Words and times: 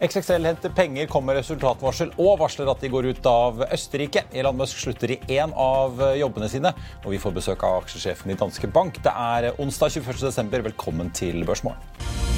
XXL 0.00 0.44
henter 0.44 0.72
penger, 0.76 1.06
kommer 1.08 1.38
resultatvarsel 1.38 2.10
og 2.20 2.34
varsler 2.42 2.68
at 2.68 2.82
de 2.84 2.90
går 2.92 3.08
ut 3.14 3.28
av 3.30 3.62
Østerrike. 3.70 4.26
Elon 4.36 4.58
Musk 4.58 4.82
slutter 4.82 5.14
i 5.14 5.20
én 5.38 5.54
av 5.56 6.02
jobbene 6.18 6.50
sine, 6.52 6.74
og 7.04 7.14
vi 7.14 7.20
får 7.22 7.38
besøk 7.38 7.64
av 7.64 7.80
aksjesjefen 7.80 8.34
i 8.34 8.36
Danske 8.36 8.68
Bank. 8.68 9.00
Det 9.04 9.12
er 9.12 9.54
onsdag 9.56 9.96
21.12. 9.96 10.60
Velkommen 10.68 11.14
til 11.16 11.46
Børsmorgen. 11.48 12.35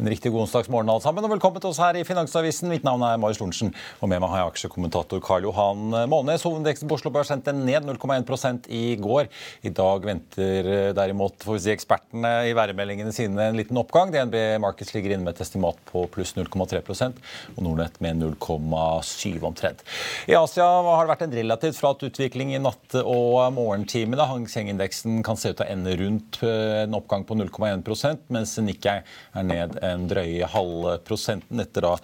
En 0.00 0.08
riktig 0.08 0.30
god 0.32 0.46
onsdagsmorgen 0.46 0.88
alle 0.88 1.02
sammen, 1.04 1.24
og 1.26 1.32
velkommen 1.34 1.60
til 1.60 1.68
oss 1.68 1.78
her 1.82 1.92
i 2.00 2.06
Finansavisen. 2.08 2.70
Mitt 2.72 2.86
navn 2.86 3.02
er 3.04 3.18
Marius 3.20 3.36
Lorentzen, 3.36 3.68
og 4.00 4.08
med 4.08 4.22
meg 4.22 4.30
har 4.32 4.40
jeg 4.40 4.52
aksjekommentator 4.54 5.20
Karl 5.20 5.44
Johan 5.44 5.92
Månes. 6.08 6.40
Hovedindeksen 6.46 6.88
på 6.88 6.96
Oslo 6.96 7.10
Børs 7.12 7.28
sendte 7.28 7.52
ned 7.52 7.84
0,1% 7.84 8.70
i 8.72 8.94
går. 8.96 9.28
I 9.60 9.72
dag 9.76 10.06
venter 10.08 10.70
derimot 10.96 11.44
får 11.44 11.58
vi 11.58 11.60
si, 11.66 11.74
ekspertene 11.74 12.30
i 12.48 12.54
værmeldingene 12.56 13.12
sine 13.12 13.50
en 13.50 13.58
liten 13.60 13.76
oppgang. 13.76 14.08
DNB 14.14 14.38
Markets 14.64 14.94
ligger 14.94 15.12
inne 15.18 15.26
med 15.26 15.34
et 15.34 15.42
estimat 15.44 15.76
på 15.90 16.06
pluss 16.14 16.32
0,3% 16.38 17.20
og 17.58 17.60
Nordnett 17.66 18.00
med 18.00 18.24
0,7 18.24 19.44
omtrent. 19.50 19.84
I 20.32 20.38
Asia 20.40 20.64
har 20.64 21.04
det 21.04 21.12
vært 21.12 21.26
en 21.28 21.36
relativt 21.42 21.76
flat 21.82 22.06
utvikling 22.08 22.54
i 22.56 22.62
natt- 22.62 22.96
og 23.02 23.52
morgentimene. 23.58 24.30
Hang 24.32 24.48
Seng-indeksen 24.48 25.20
kan 25.28 25.36
se 25.36 25.52
ut 25.52 25.60
til 25.60 25.68
å 25.68 25.70
ende 25.76 25.98
rundt 26.00 26.40
en 26.48 26.96
oppgang 27.02 27.28
på 27.28 27.36
0,1% 27.36 28.32
mens 28.32 28.56
Nikkei 28.64 28.98
er 29.04 29.48
ned 29.52 29.76
en 29.90 30.06
drøye 30.10 30.48
halve 30.52 30.96
prosenten 31.06 31.62
etter 31.62 31.86
da 31.86 31.94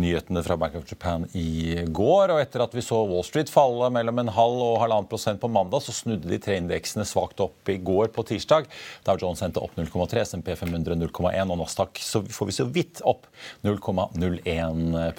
nyhetene 0.00 0.42
fra 0.44 0.56
Bank 0.60 0.78
of 0.78 0.88
Japan 0.90 1.26
i 1.36 1.84
går. 1.86 2.34
Og 2.34 2.42
etter 2.42 2.64
at 2.64 2.74
vi 2.76 2.84
så 2.84 3.00
Wall 3.08 3.24
Street 3.26 3.52
falle 3.52 3.90
mellom 3.94 4.22
en 4.22 4.32
halv 4.34 4.62
og 4.64 4.80
halvannen 4.82 5.08
prosent 5.10 5.42
på 5.42 5.50
mandag, 5.52 5.84
så 5.84 5.94
snudde 5.94 6.30
de 6.30 6.40
tre 6.42 6.58
indeksene 6.60 7.06
svakt 7.08 7.42
opp 7.44 7.72
i 7.72 7.78
går 7.78 8.10
på 8.14 8.26
tirsdag. 8.30 8.68
Dow 9.06 9.20
Jones 9.20 9.42
endte 9.44 9.62
opp 9.62 9.76
0,3, 9.78 10.24
SMP 10.24 10.52
500 10.58 10.98
0,1 11.00 11.52
og 11.52 11.60
Nasdaq 11.60 12.00
så 12.02 12.22
får 12.24 12.50
vi 12.50 12.58
så 12.58 12.68
vidt 12.68 13.02
opp 13.06 13.26
0,01 13.66 15.14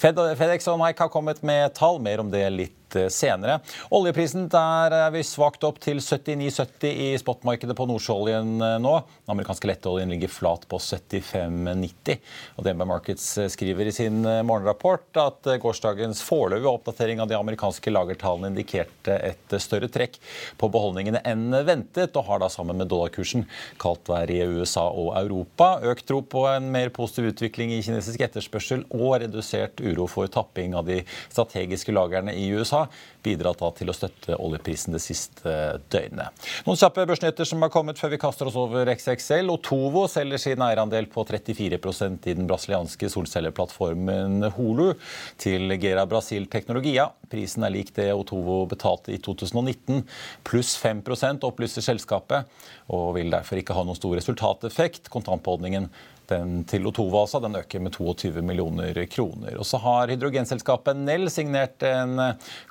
Fed, 0.00 0.18
FedEx 0.38 0.68
og 0.70 0.80
Nike 0.80 1.04
har 1.04 1.12
kommet 1.12 1.42
med 1.46 1.74
tall, 1.76 2.00
mer 2.02 2.22
om 2.22 2.30
det 2.32 2.44
litt 2.54 2.83
senere. 3.12 3.58
Oljeprisen 3.94 4.48
der 4.52 4.94
er 4.96 5.14
vi 5.14 5.24
svakt 5.26 5.64
opp 5.66 5.80
til 5.82 6.00
79,70 6.02 6.86
i 6.90 7.08
spotmarkedet 7.20 7.76
på 7.76 7.86
nordsjøoljen 7.90 8.56
nå. 8.82 8.94
Den 9.24 9.34
amerikanske 9.36 9.68
lettoljen 9.70 10.12
ligger 10.12 10.32
flat 10.32 10.66
på 10.70 10.80
75,90. 10.82 12.18
Og 12.58 12.66
DNB 12.66 12.86
Markets 12.88 13.26
skriver 13.54 13.90
i 13.90 13.94
sin 13.94 14.22
morgenrapport 14.22 15.20
at 15.20 15.50
gårsdagens 15.62 16.22
foreløpige 16.24 16.72
oppdatering 16.72 17.22
av 17.22 17.30
de 17.30 17.38
amerikanske 17.38 17.92
lagertallene 17.92 18.52
indikerte 18.52 19.16
et 19.30 19.56
større 19.62 19.88
trekk 19.92 20.18
på 20.60 20.70
beholdningene 20.72 21.22
enn 21.26 21.54
ventet, 21.66 22.14
og 22.16 22.28
har 22.28 22.42
da 22.42 22.50
sammen 22.52 22.78
med 22.80 22.90
dollarkursen 22.92 23.46
kaldt 23.82 24.10
vær 24.10 24.30
i 24.30 24.40
USA 24.44 24.86
og 24.88 25.14
Europa, 25.18 25.78
økt 25.90 26.06
tro 26.08 26.20
på 26.22 26.44
en 26.50 26.70
mer 26.74 26.92
positiv 26.94 27.32
utvikling 27.32 27.74
i 27.74 27.82
kinesisk 27.84 28.24
etterspørsel 28.26 28.84
og 28.94 29.18
redusert 29.24 29.82
uro 29.84 30.08
for 30.10 30.30
tapping 30.30 30.76
av 30.78 30.88
de 30.88 31.00
strategiske 31.32 31.94
lagrene 31.94 32.34
i 32.36 32.48
USA 32.54 32.83
bidratt 33.24 33.60
da 33.60 33.70
til 33.76 33.90
å 33.90 33.96
støtte 33.96 34.36
oljeprisen 34.36 34.94
det 34.96 35.02
siste 35.02 35.54
døgnet. 35.92 36.46
Noen 36.66 36.78
kjappe 36.80 37.06
børsnyheter 37.08 37.48
som 37.48 37.62
har 37.64 37.72
kommet 37.72 38.00
før 38.00 38.14
vi 38.14 38.20
kaster 38.22 38.50
oss 38.50 38.58
over 38.60 38.88
XXL. 38.92 39.50
Otovo 39.52 40.04
selger 40.10 40.42
sin 40.42 40.64
eierandel 40.64 41.08
på 41.12 41.24
34% 41.28 42.28
i 42.30 42.36
den 42.36 42.48
brasilianske 42.50 43.10
solcelleplattformen 43.12 44.50
Holu 44.58 44.92
til 45.40 45.76
Gera 45.80 46.06
Brasil 46.10 46.48
Teknologia. 46.52 47.08
Prisen 47.30 47.66
er 47.66 47.74
lik 47.74 47.94
det 47.96 48.10
Otovo 48.14 48.62
betalte 48.70 49.14
i 49.14 49.20
2019, 49.22 50.04
pluss 50.46 50.74
5% 50.80 51.46
opplyser 51.48 51.84
selskapet, 51.84 52.50
og 52.92 53.14
vil 53.18 53.32
derfor 53.32 53.60
ikke 53.60 53.76
ha 53.76 53.84
noen 53.86 53.98
stor 53.98 54.16
resultateffekt. 54.18 55.10
Kontantbeholdningen 55.12 55.88
den 56.30 56.62
til 56.68 56.86
Otova 56.88 57.24
den 57.42 57.58
øker 57.58 57.82
med 57.82 57.92
22 57.94 58.42
millioner 58.42 58.98
kroner. 59.10 59.56
Og 59.58 59.66
så 59.68 59.80
har 59.82 60.12
hydrogenselskapet 60.12 60.96
Nell 60.96 61.30
signert 61.32 61.82
en 61.86 62.16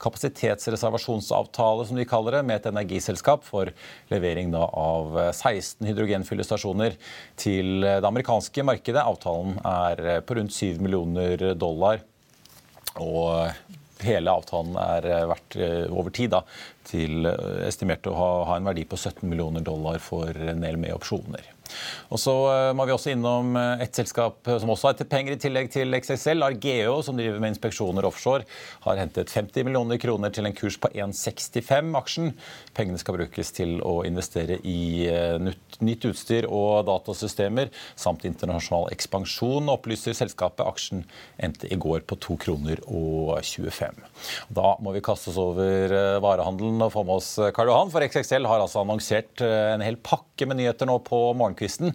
kapasitetsreservasjonsavtale 0.01 1.87
som 1.87 1.99
de 1.99 2.07
kaller 2.09 2.39
det, 2.39 2.43
med 2.47 2.61
et 2.61 2.69
energiselskap 2.71 3.45
for 3.45 3.71
levering 4.11 4.51
da, 4.53 4.65
av 4.67 5.19
16 5.31 5.85
hydrogenfyllestasjoner 5.89 6.97
til 7.39 7.85
det 7.85 8.09
amerikanske 8.09 8.65
markedet. 8.65 9.03
Avtalen 9.03 9.59
er 9.63 10.25
på 10.25 10.39
rundt 10.39 10.55
7 10.55 10.81
millioner 10.83 11.53
dollar. 11.59 12.03
Og 13.01 13.49
hele 14.03 14.33
avtalen 14.33 14.77
er 14.77 15.07
verdt 15.31 15.57
over 15.89 16.13
tid 16.13 16.33
da, 16.35 16.43
til 16.87 17.27
estimert 17.65 18.07
å 18.09 18.15
ha, 18.17 18.31
ha 18.51 18.59
en 18.59 18.69
verdi 18.69 18.85
på 18.89 18.99
17 18.99 19.25
millioner 19.29 19.63
dollar 19.65 20.01
for 20.03 20.33
Nell 20.59 20.79
med 20.81 20.95
opsjoner. 20.95 21.53
Og 22.13 22.21
så 22.21 22.33
må 22.75 22.85
vi 22.87 22.93
også 22.95 23.13
innom 23.13 23.55
et 23.57 23.95
selskap 23.95 24.45
som 24.47 24.71
også 24.73 24.91
har 24.91 25.09
penger 25.09 25.35
i 25.35 25.41
tillegg 25.41 25.71
til 25.73 25.93
XXL. 25.97 26.43
Argeo, 26.45 26.99
som 27.05 27.17
driver 27.17 27.39
med 27.41 27.53
inspeksjoner 27.53 28.05
offshore, 28.07 28.47
har 28.85 28.99
hentet 29.01 29.31
50 29.33 29.67
millioner 29.67 29.99
kroner 30.01 30.33
til 30.33 30.47
en 30.47 30.55
kurs 30.55 30.77
på 30.81 30.91
1,65 30.93 31.93
aksjen. 31.99 32.31
Pengene 32.77 33.01
skal 33.01 33.17
brukes 33.17 33.53
til 33.55 33.79
å 33.85 34.01
investere 34.07 34.59
i 34.63 35.07
nytt 35.43 36.07
utstyr 36.09 36.47
og 36.49 36.85
datasystemer 36.89 37.71
samt 37.99 38.25
internasjonal 38.27 38.89
ekspansjon, 38.93 39.71
opplyser 39.73 40.15
selskapet. 40.17 40.65
Aksjen 40.67 41.03
endte 41.41 41.69
i 41.71 41.79
går 41.79 42.05
på 42.07 42.17
2 42.21 42.37
kroner 42.43 42.81
og 42.87 43.39
25. 43.41 44.03
Da 44.53 44.75
må 44.83 44.93
vi 44.95 45.03
kaste 45.05 45.31
oss 45.31 45.39
over 45.41 45.93
varehandelen 46.23 46.81
og 46.85 46.93
få 46.93 47.05
med 47.07 47.15
oss 47.19 47.31
Karl 47.55 47.71
Johan, 47.71 47.91
for 47.93 48.05
XXL 48.05 48.47
har 48.49 48.63
altså 48.63 48.83
annonsert 48.83 49.43
en 49.43 49.83
hel 49.83 49.97
pakke 50.03 50.47
med 50.49 50.59
nyheter 50.59 50.85
nå 50.89 50.99
på 51.05 51.19
morgenkvisten 51.33 51.62
morgenkvisten. 51.63 51.93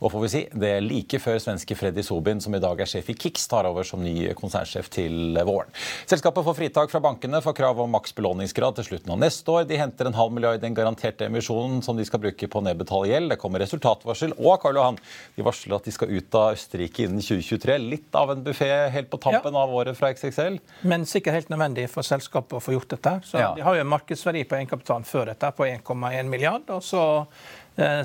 Og 0.00 0.12
får 0.12 0.22
vi 0.22 0.30
si, 0.32 0.42
det 0.52 0.70
er 0.76 0.84
like 0.84 1.18
før 1.20 1.38
svenske 1.42 1.76
Freddy 1.76 2.02
Sobin, 2.02 2.40
som 2.40 2.54
i 2.54 2.60
dag 2.62 2.80
er 2.80 2.88
sjef 2.88 3.10
i 3.10 3.16
Kix, 3.18 3.46
tar 3.48 3.66
over 3.68 3.84
som 3.84 4.02
ny 4.02 4.32
konsernsjef 4.38 4.88
til 4.90 5.38
våren. 5.46 5.70
Selskapet 6.06 6.44
får 6.44 6.56
fritak 6.58 6.92
fra 6.92 7.00
bankene 7.02 7.40
for 7.42 7.56
krav 7.56 7.80
om 7.80 7.90
maks 7.90 8.14
belåningsgrad 8.14 8.78
til 8.78 8.88
slutten 8.92 9.14
av 9.14 9.20
neste 9.22 9.50
år. 9.50 9.66
De 9.68 9.78
henter 9.78 10.08
en 10.08 10.18
halv 10.18 10.32
milliard 10.32 10.58
i 10.58 10.62
den 10.62 10.76
garanterte 10.76 11.26
emisjonen 11.26 11.82
som 11.82 11.96
de 11.98 12.06
skal 12.06 12.22
bruke 12.22 12.48
på 12.48 12.60
å 12.60 12.64
nedbetale 12.64 13.10
gjeld. 13.10 13.32
Det 13.32 13.40
kommer 13.40 13.62
resultatvarsel. 13.64 14.36
Og 14.38 14.60
Karl 14.62 14.78
Johan, 14.78 15.00
de 15.36 15.46
varsler 15.46 15.78
at 15.78 15.88
de 15.88 15.94
skal 15.94 16.12
ut 16.14 16.38
av 16.38 16.54
Østerrike 16.56 17.06
innen 17.06 17.22
2023. 17.24 17.78
Litt 17.88 18.18
av 18.18 18.32
en 18.34 18.44
buffé 18.44 18.70
helt 18.94 19.10
på 19.10 19.20
tampen 19.22 19.54
ja. 19.54 19.64
av 19.64 19.74
året 19.74 19.98
fra 19.98 20.12
XXL. 20.14 20.60
Men 20.88 21.06
sikkert 21.08 21.40
helt 21.40 21.52
nødvendig 21.52 21.88
for 21.92 22.06
selskapet 22.06 22.58
å 22.58 22.62
få 22.62 22.76
gjort 22.76 22.94
dette. 22.96 23.18
Så 23.26 23.40
ja. 23.40 23.52
De 23.56 23.64
har 23.66 23.76
jo 23.76 23.84
en 23.84 23.90
markedsverdi 23.90 24.44
på 24.48 24.58
egenkapitalen 24.58 25.06
før 25.08 25.32
dette 25.32 25.50
på 25.56 25.66
1,1 25.66 26.30
milliard. 26.30 26.68
og 26.68 26.84
så 26.84 27.02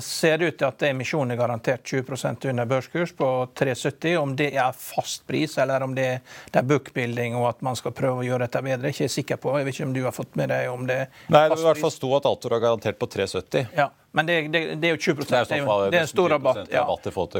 ser 0.00 0.38
det 0.38 0.46
ut 0.46 0.58
til 0.60 0.68
at 0.68 0.82
emisjonen 0.86 1.34
er 1.34 1.40
garantert 1.40 1.82
20% 1.88 2.46
under 2.52 2.68
børskurs 2.70 3.12
på 3.18 3.30
3,70. 3.58 4.16
Om 4.20 4.36
det 4.38 4.52
er 4.54 4.76
fast 4.78 5.24
pris 5.26 5.56
eller 5.58 5.82
om 5.82 5.96
det, 5.96 6.08
er 6.54 6.68
bookbuilding 6.68 7.34
og 7.38 7.48
at 7.48 7.64
man 7.66 7.78
skal 7.78 7.94
prøve 7.96 8.22
å 8.22 8.26
gjøre 8.26 8.46
dette 8.46 8.62
bedre, 8.62 8.86
er 8.86 8.94
ikke 8.94 9.08
jeg 9.08 9.16
sikker 9.16 9.42
på. 9.42 9.56
Jeg 9.58 9.68
vet 9.68 9.78
ikke 9.78 9.88
om 9.88 9.96
du 9.96 10.02
har 10.06 10.14
fått 10.14 10.38
med 10.38 10.52
deg 10.54 10.70
om 10.70 10.86
det 10.86 11.00
Nei, 11.26 11.48
det 11.48 11.56
vil 11.56 11.66
i 11.66 11.70
hvert 11.72 11.82
fall 11.82 11.94
sto 11.94 12.14
at 12.18 12.30
Altor 12.30 12.56
har 12.56 12.64
garantert 12.68 13.00
på 13.00 13.10
3,70. 13.16 13.74
Ja. 13.74 13.90
Men 14.16 14.26
det, 14.26 14.48
det, 14.48 14.74
det, 14.74 14.88
er 14.88 14.92
jo 14.94 14.96
20 14.96 15.24
Det 15.26 15.36
er, 15.36 15.46
det 15.48 15.56
er, 15.58 15.90
det 15.90 15.98
er 15.98 16.04
en 16.04 16.08
stor 16.08 16.30
rabatt. 16.30 16.68
Ja. 16.70 16.84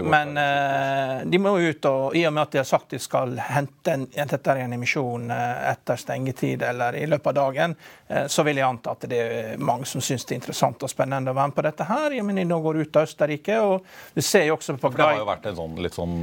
Men 0.03 0.33
uh, 0.35 1.21
de 1.31 1.39
må 1.39 1.53
jo 1.63 1.71
ut, 1.71 1.87
og 1.87 2.17
i 2.19 2.25
og 2.27 2.33
med 2.35 2.43
at 2.49 2.57
de 2.57 2.59
har 2.59 2.67
sagt 2.67 2.97
de 2.97 2.99
skal 2.99 3.37
hente 3.39 3.95
en, 3.95 4.09
en 4.11 4.75
emisjon 4.75 5.31
uh, 5.31 5.71
etter 5.71 6.03
stengetid 6.03 6.65
eller 6.67 6.99
i 6.99 7.05
løpet 7.07 7.31
av 7.31 7.37
dagen, 7.39 7.77
uh, 8.11 8.25
så 8.27 8.43
vil 8.49 8.59
jeg 8.59 8.67
anta 8.67 8.97
at 8.99 9.07
det 9.07 9.21
er 9.23 9.63
mange 9.63 9.87
som 9.87 10.03
syns 10.03 10.27
det 10.27 10.35
er 10.35 10.43
interessant 10.43 10.83
og 10.83 10.91
spennende 10.91 11.31
å 11.31 11.39
være 11.39 11.53
med 11.53 11.59
på 11.61 11.67
dette 11.69 11.87
her. 11.93 12.19
Jeg 12.19 12.27
mener, 12.27 12.51
nå 12.51 12.59
går 12.67 12.83
ut 12.83 12.99
av 12.99 13.07
Østerrike, 13.07 13.61
og 13.63 13.87
du 14.19 14.23
ser 14.27 14.49
jo 14.49 14.59
også 14.59 14.75
på 14.75 14.91
Det 14.97 15.07
har 15.13 15.23
jo 15.23 15.31
vært 15.31 15.47
en 15.53 15.61
sånn, 15.61 15.79
litt 15.87 15.95
sånn 15.95 16.17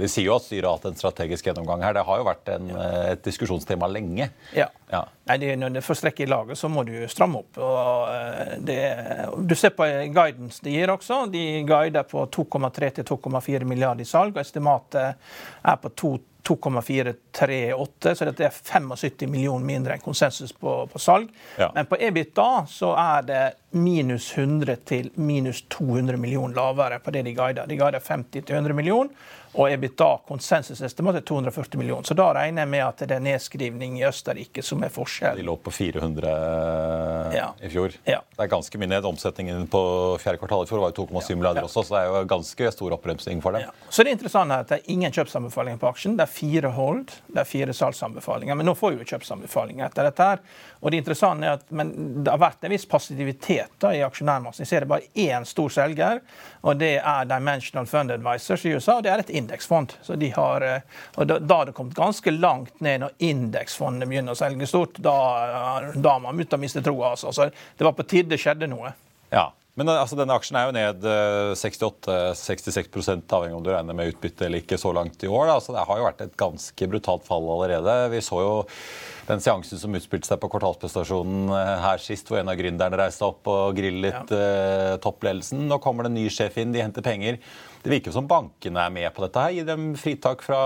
De 0.00 0.08
sier 0.08 0.30
jo 0.30 0.38
at 0.38 0.48
styret 0.48 0.70
har 0.70 0.80
hatt 0.80 0.88
en 0.88 0.96
strategisk 0.96 1.52
gjennomgang 1.52 1.84
her. 1.84 2.00
Det 2.00 2.08
har 2.08 2.24
jo 2.24 2.30
vært 2.32 2.48
en, 2.56 2.72
et 3.12 3.28
diskusjonstema 3.28 3.92
lenge. 3.92 4.32
Ja. 4.56 4.72
Ja. 4.92 5.02
Nei, 5.30 5.36
det, 5.40 5.52
Når 5.56 5.76
det 5.76 5.84
først 5.86 6.04
rekker 6.04 6.26
i 6.26 6.30
laget, 6.30 6.58
så 6.60 6.68
må 6.68 6.84
du 6.84 6.94
stramme 7.08 7.40
opp. 7.40 7.58
og 7.58 8.64
det, 8.66 8.78
Du 9.48 9.54
ser 9.56 9.72
på 9.76 9.82
på 9.82 10.12
guidance 10.14 10.60
de 10.64 10.74
gir 10.76 10.92
også. 10.92 11.24
De 11.32 11.64
guider 11.66 12.04
på 12.08 12.26
2,3 12.26 12.90
til 12.98 13.04
2,4 13.08 13.64
milliarder 13.64 14.04
i 14.04 14.08
salg, 14.08 14.36
og 14.36 14.42
estimatet 14.44 15.16
er 15.64 15.76
på 15.80 15.90
2,438, 16.42 18.14
så 18.18 18.26
dette 18.28 18.46
er 18.48 18.54
75 18.54 19.28
millioner 19.30 19.66
mindre 19.66 19.96
enn 19.96 20.02
konsensus 20.02 20.52
på, 20.52 20.74
på 20.90 21.02
salg. 21.02 21.30
Ja. 21.60 21.70
Men 21.74 21.86
på 21.90 21.98
EBITDA 22.00 22.48
så 22.70 22.94
er 22.98 23.28
det 23.28 23.42
minus 23.78 24.32
100 24.36 24.82
til 24.88 25.12
minus 25.14 25.62
200 25.72 26.18
millioner 26.20 26.58
lavere 26.58 26.98
på 27.02 27.14
det 27.14 27.22
de 27.28 27.36
guider. 27.36 27.68
De 27.68 27.78
guider 27.78 28.02
50 28.02 28.42
til 28.42 28.58
100 28.58 28.76
millioner 28.76 29.30
og 29.52 29.68
EBITDA 29.68 30.08
konsensusestimat 30.28 31.18
er 31.18 31.24
240 31.28 31.78
millioner. 31.80 32.06
Så 32.08 32.16
da 32.16 32.30
regner 32.32 32.64
jeg 32.64 32.70
med 32.72 32.84
at 32.86 33.02
det 33.04 33.16
er 33.18 33.24
nedskrivning 33.24 33.98
i 34.00 34.06
Østerrike 34.08 34.64
som 34.64 34.80
er 34.84 34.92
forskjell. 34.92 35.36
De 35.36 35.44
lå 35.44 35.58
på 35.60 35.72
400 35.74 36.32
ja. 37.36 37.50
i 37.60 37.68
fjor. 37.72 37.92
Ja. 38.08 38.22
Det 38.32 38.46
er 38.46 38.52
ganske 38.52 38.80
mye 38.80 38.88
ned. 38.94 39.08
Omsetningen 39.12 39.66
på 39.72 39.82
fjerde 40.22 40.40
kvartal 40.40 40.64
i 40.64 40.70
fjor 40.70 40.80
var 40.86 40.94
jo 40.94 41.04
2,7 41.04 41.36
milliarder 41.36 41.68
også, 41.68 41.84
så 41.84 41.98
det 41.98 42.00
er 42.00 42.08
jo 42.08 42.30
ganske 42.32 42.72
stor 42.78 42.96
oppbremsing 42.96 43.44
for 43.44 43.58
dem. 43.58 43.68
Så 43.90 44.06
det 44.06 44.14
er 44.14 44.18
interessant 44.18 44.56
at 44.56 44.72
det 44.72 44.80
er 44.80 44.94
ingen 44.94 45.12
kjøpsanbefalinger 45.12 45.82
på 45.82 45.90
aksjen. 45.92 46.16
Det 46.16 46.24
er 46.24 46.31
fire 46.32 46.70
hold, 46.76 47.12
det 47.28 47.42
er 47.42 47.48
fire 47.48 47.74
salgsanbefalinger. 47.76 48.56
Men 48.58 48.66
nå 48.68 48.74
får 48.78 48.94
vi 48.94 49.02
jo 49.02 49.08
kjøpsanbefalinger 49.12 49.86
etter 49.86 50.08
dette. 50.08 50.28
her. 50.32 50.42
Og 50.80 50.90
det 50.90 51.02
interessante 51.02 51.46
er 51.46 51.58
at 51.58 51.66
det 51.68 52.32
har 52.32 52.40
vært 52.42 52.64
en 52.66 52.74
viss 52.74 52.86
passivitet 52.88 53.76
da, 53.82 53.92
i 53.94 54.02
aksjonærmassen. 54.06 54.64
Jeg 54.64 54.70
ser 54.72 54.84
det 54.84 54.90
bare 54.90 55.08
én 55.14 55.46
stor 55.48 55.70
selger, 55.72 56.20
og 56.62 56.80
det 56.80 56.96
er 56.98 57.30
Dimensional 57.30 57.86
Fund 57.86 58.14
Advisors 58.14 58.66
i 58.66 58.74
USA. 58.74 58.96
og 58.96 59.06
det 59.06 59.12
er 59.12 59.24
et 59.24 59.30
indeksfond. 59.30 59.96
Så 60.02 60.16
de 60.16 60.32
har, 60.34 60.62
eh, 60.62 60.80
og 61.16 61.26
da, 61.28 61.38
har 61.54 61.66
det 61.66 61.74
kommet 61.78 61.94
ganske 61.94 62.30
langt 62.30 62.80
ned 62.80 63.00
når 63.04 63.16
indeksfondene 63.18 64.08
begynner 64.08 64.34
å 64.34 64.42
selge 64.42 64.66
stort. 64.66 64.98
Da, 64.98 65.16
da 65.94 66.16
har 66.16 66.20
man 66.20 66.36
begynt 66.36 66.58
å 66.58 66.62
miste 66.62 66.82
troa. 66.82 67.14
Altså. 67.14 67.32
Så 67.32 67.50
det 67.50 67.84
var 67.84 67.92
på 67.92 68.06
tide 68.08 68.34
det 68.34 68.40
skjedde 68.42 68.70
noe. 68.70 68.94
Ja, 69.32 69.52
men 69.78 69.88
eh, 69.88 70.00
altså, 70.02 70.18
denne 70.18 70.34
aksjen 70.36 70.58
er 70.58 70.68
jo 70.68 70.74
ned 70.76 71.06
68-66 71.56 73.08
eh, 73.14 73.22
avhengig 73.32 73.56
om 73.56 73.64
du 73.64 73.70
regner 73.72 73.96
med 73.96 74.12
utbytte 74.12 74.46
eller 74.46 74.60
ikke 74.60 74.80
så 74.80 74.92
langt 74.96 75.24
i 75.24 75.30
år. 75.30 75.48
Da. 75.48 75.56
Så 75.64 75.74
det 75.76 75.86
har 75.88 76.00
jo 76.00 76.06
vært 76.08 76.22
et 76.26 76.36
ganske 76.40 76.88
brutalt 76.92 77.24
fall 77.28 77.48
allerede. 77.54 77.96
Vi 78.12 78.20
så 78.24 78.42
jo 78.42 78.54
den 79.28 79.40
seansen 79.40 79.80
som 79.80 79.96
utspilte 79.96 80.28
seg 80.28 80.40
på 80.42 80.50
kvartalsprestasjonen 80.52 81.52
her 81.84 82.00
sist, 82.02 82.28
hvor 82.28 82.40
en 82.40 82.50
av 82.50 82.58
gründerne 82.58 82.98
reiste 82.98 83.24
opp 83.24 83.46
og 83.48 83.76
grillet 83.78 84.34
ja. 84.34 84.40
uh, 84.40 84.96
toppledelsen. 85.00 85.62
Nå 85.70 85.78
kommer 85.80 86.04
det 86.04 86.10
en 86.10 86.18
ny 86.18 86.26
sjef 86.32 86.58
inn, 86.58 86.74
de 86.74 86.82
henter 86.82 87.06
penger. 87.06 87.38
Det 87.82 87.90
virker 87.90 88.14
som 88.14 88.28
bankene 88.30 88.78
er 88.78 88.90
med 88.94 89.08
på 89.14 89.24
dette. 89.24 89.42
her. 89.42 89.50
Gi 89.56 89.62
dem 89.66 89.86
fritak 89.98 90.42
fra 90.46 90.58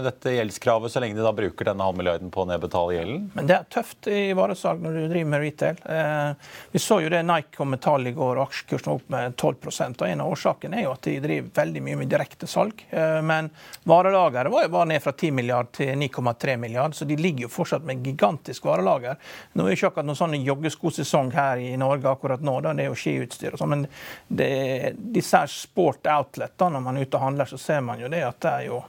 dette 0.00 0.32
gjeldskravet, 0.32 0.92
så 0.92 1.02
lenge 1.02 1.18
de 1.18 1.24
da 1.24 1.32
bruker 1.36 1.68
denne 1.68 1.84
halvmilliarden 1.84 2.30
på 2.32 2.46
å 2.46 2.48
nedbetale 2.48 2.94
gjelden. 2.96 3.26
Men 3.34 3.50
det 3.50 3.58
er 3.58 3.66
tøft 3.74 4.08
i 4.08 4.30
varesalg 4.36 4.80
når 4.80 4.96
du 4.96 5.02
driver 5.10 5.30
med 5.34 5.44
retail. 5.44 5.82
Eh, 5.84 6.54
vi 6.72 6.80
så 6.80 7.02
jo 7.04 7.10
det 7.12 7.20
Nike 7.28 7.58
kom 7.58 7.74
med 7.74 7.82
tall 7.84 8.08
i 8.08 8.14
går, 8.16 8.40
og 8.40 8.46
aksjekursen 8.46 8.94
opp 8.94 9.12
med 9.12 9.36
12% 9.36 10.00
og 10.00 10.08
En 10.08 10.22
av 10.24 10.32
årsakene 10.32 10.78
er 10.80 10.86
jo 10.86 10.94
at 10.94 11.04
de 11.04 11.18
driver 11.20 11.50
veldig 11.60 11.82
mye 11.84 11.98
med 12.00 12.10
direktesalg. 12.14 12.86
Eh, 12.88 13.18
men 13.20 13.50
varelageret 13.84 14.52
var 14.52 14.64
jo 14.64 14.72
bare 14.78 14.90
ned 14.94 15.04
fra 15.04 15.12
10 15.12 15.36
milliard 15.36 15.70
til 15.76 15.92
9,3 15.92 16.56
milliard, 16.62 16.96
så 16.96 17.04
de 17.04 17.20
ligger 17.20 17.50
jo 17.50 17.52
fortsatt 17.52 17.84
med 17.84 18.00
gigantisk 18.06 18.64
varelager. 18.70 19.20
Nå 19.52 19.66
er 19.66 19.74
det 19.74 19.76
ikke 19.76 19.92
akkurat 19.92 20.08
noen 20.08 20.20
sånn 20.22 20.40
joggeskosesong 20.40 21.34
her 21.36 21.60
i 21.60 21.76
Norge 21.76 22.08
akkurat 22.08 22.40
nå, 22.40 22.58
da. 22.64 22.72
det 22.72 22.86
er 22.86 22.92
jo 22.94 22.98
skiutstyr 23.04 23.52
og 23.52 23.60
sånn, 23.60 23.74
men 23.74 23.86
det, 24.28 24.94
disse 24.96 25.44
sport 25.52 26.08
outlet 26.08 26.45
slett. 26.46 26.66
Når 26.72 26.80
man 26.80 26.96
er 26.96 27.06
ute 27.06 27.18
og 27.18 27.26
handler, 27.26 27.50
så 27.50 27.58
ser 27.58 27.82
man 27.84 28.00
jo 28.00 28.08
det 28.12 28.22
at 28.26 28.40
det 28.42 28.52
er 28.52 28.68
jo 28.70 28.82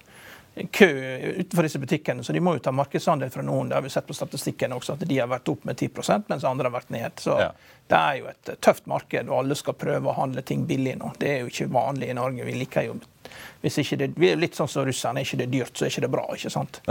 kø 0.71 1.17
utenfor 1.37 1.63
disse 1.63 1.79
butikkene, 1.79 2.23
så 2.23 2.33
de 2.33 2.39
må 2.39 2.55
jo 2.55 2.61
ta 2.65 2.71
markedsandel 2.71 3.29
fra 3.29 3.43
noen. 3.45 3.69
Det 3.69 3.75
har 3.75 3.83
vi 3.85 3.91
sett 3.93 4.07
på 4.07 4.15
statistikken 4.17 4.73
også, 4.73 4.95
at 4.97 5.05
de 5.05 5.19
har 5.19 5.29
vært 5.29 5.49
opp 5.53 5.67
med 5.69 5.77
10 5.77 5.89
mens 6.27 6.43
andre 6.43 6.69
har 6.69 6.73
vært 6.73 6.89
ned. 6.89 7.19
Så 7.21 7.35
ja. 7.39 7.51
det 7.87 7.99
er 7.99 8.15
jo 8.17 8.29
et 8.31 8.51
tøft 8.61 8.89
marked, 8.89 9.29
og 9.29 9.43
alle 9.43 9.57
skal 9.59 9.77
prøve 9.77 10.09
å 10.09 10.17
handle 10.17 10.41
ting 10.41 10.65
billig 10.65 10.97
nå. 10.97 11.13
Det 11.19 11.29
er 11.29 11.39
jo 11.43 11.51
ikke 11.53 11.69
vanlig 11.73 12.09
i 12.09 12.17
Norge. 12.17 12.47
Vi 12.47 12.57
liker 12.57 12.89
jo 12.89 12.97
hvis 13.61 13.79
ikke 13.81 13.97
det, 13.99 14.11
Vi 14.15 14.29
er 14.31 14.39
litt 14.39 14.55
sånn 14.55 14.69
som 14.71 14.85
russerne. 14.87 15.21
Er 15.21 15.27
ikke 15.27 15.41
det 15.41 15.49
dyrt, 15.51 15.75
så 15.75 15.85
er 15.85 15.91
ikke 15.91 16.05
det 16.05 16.13
bra. 16.13 16.25
ikke 16.33 16.53
sant? 16.53 16.81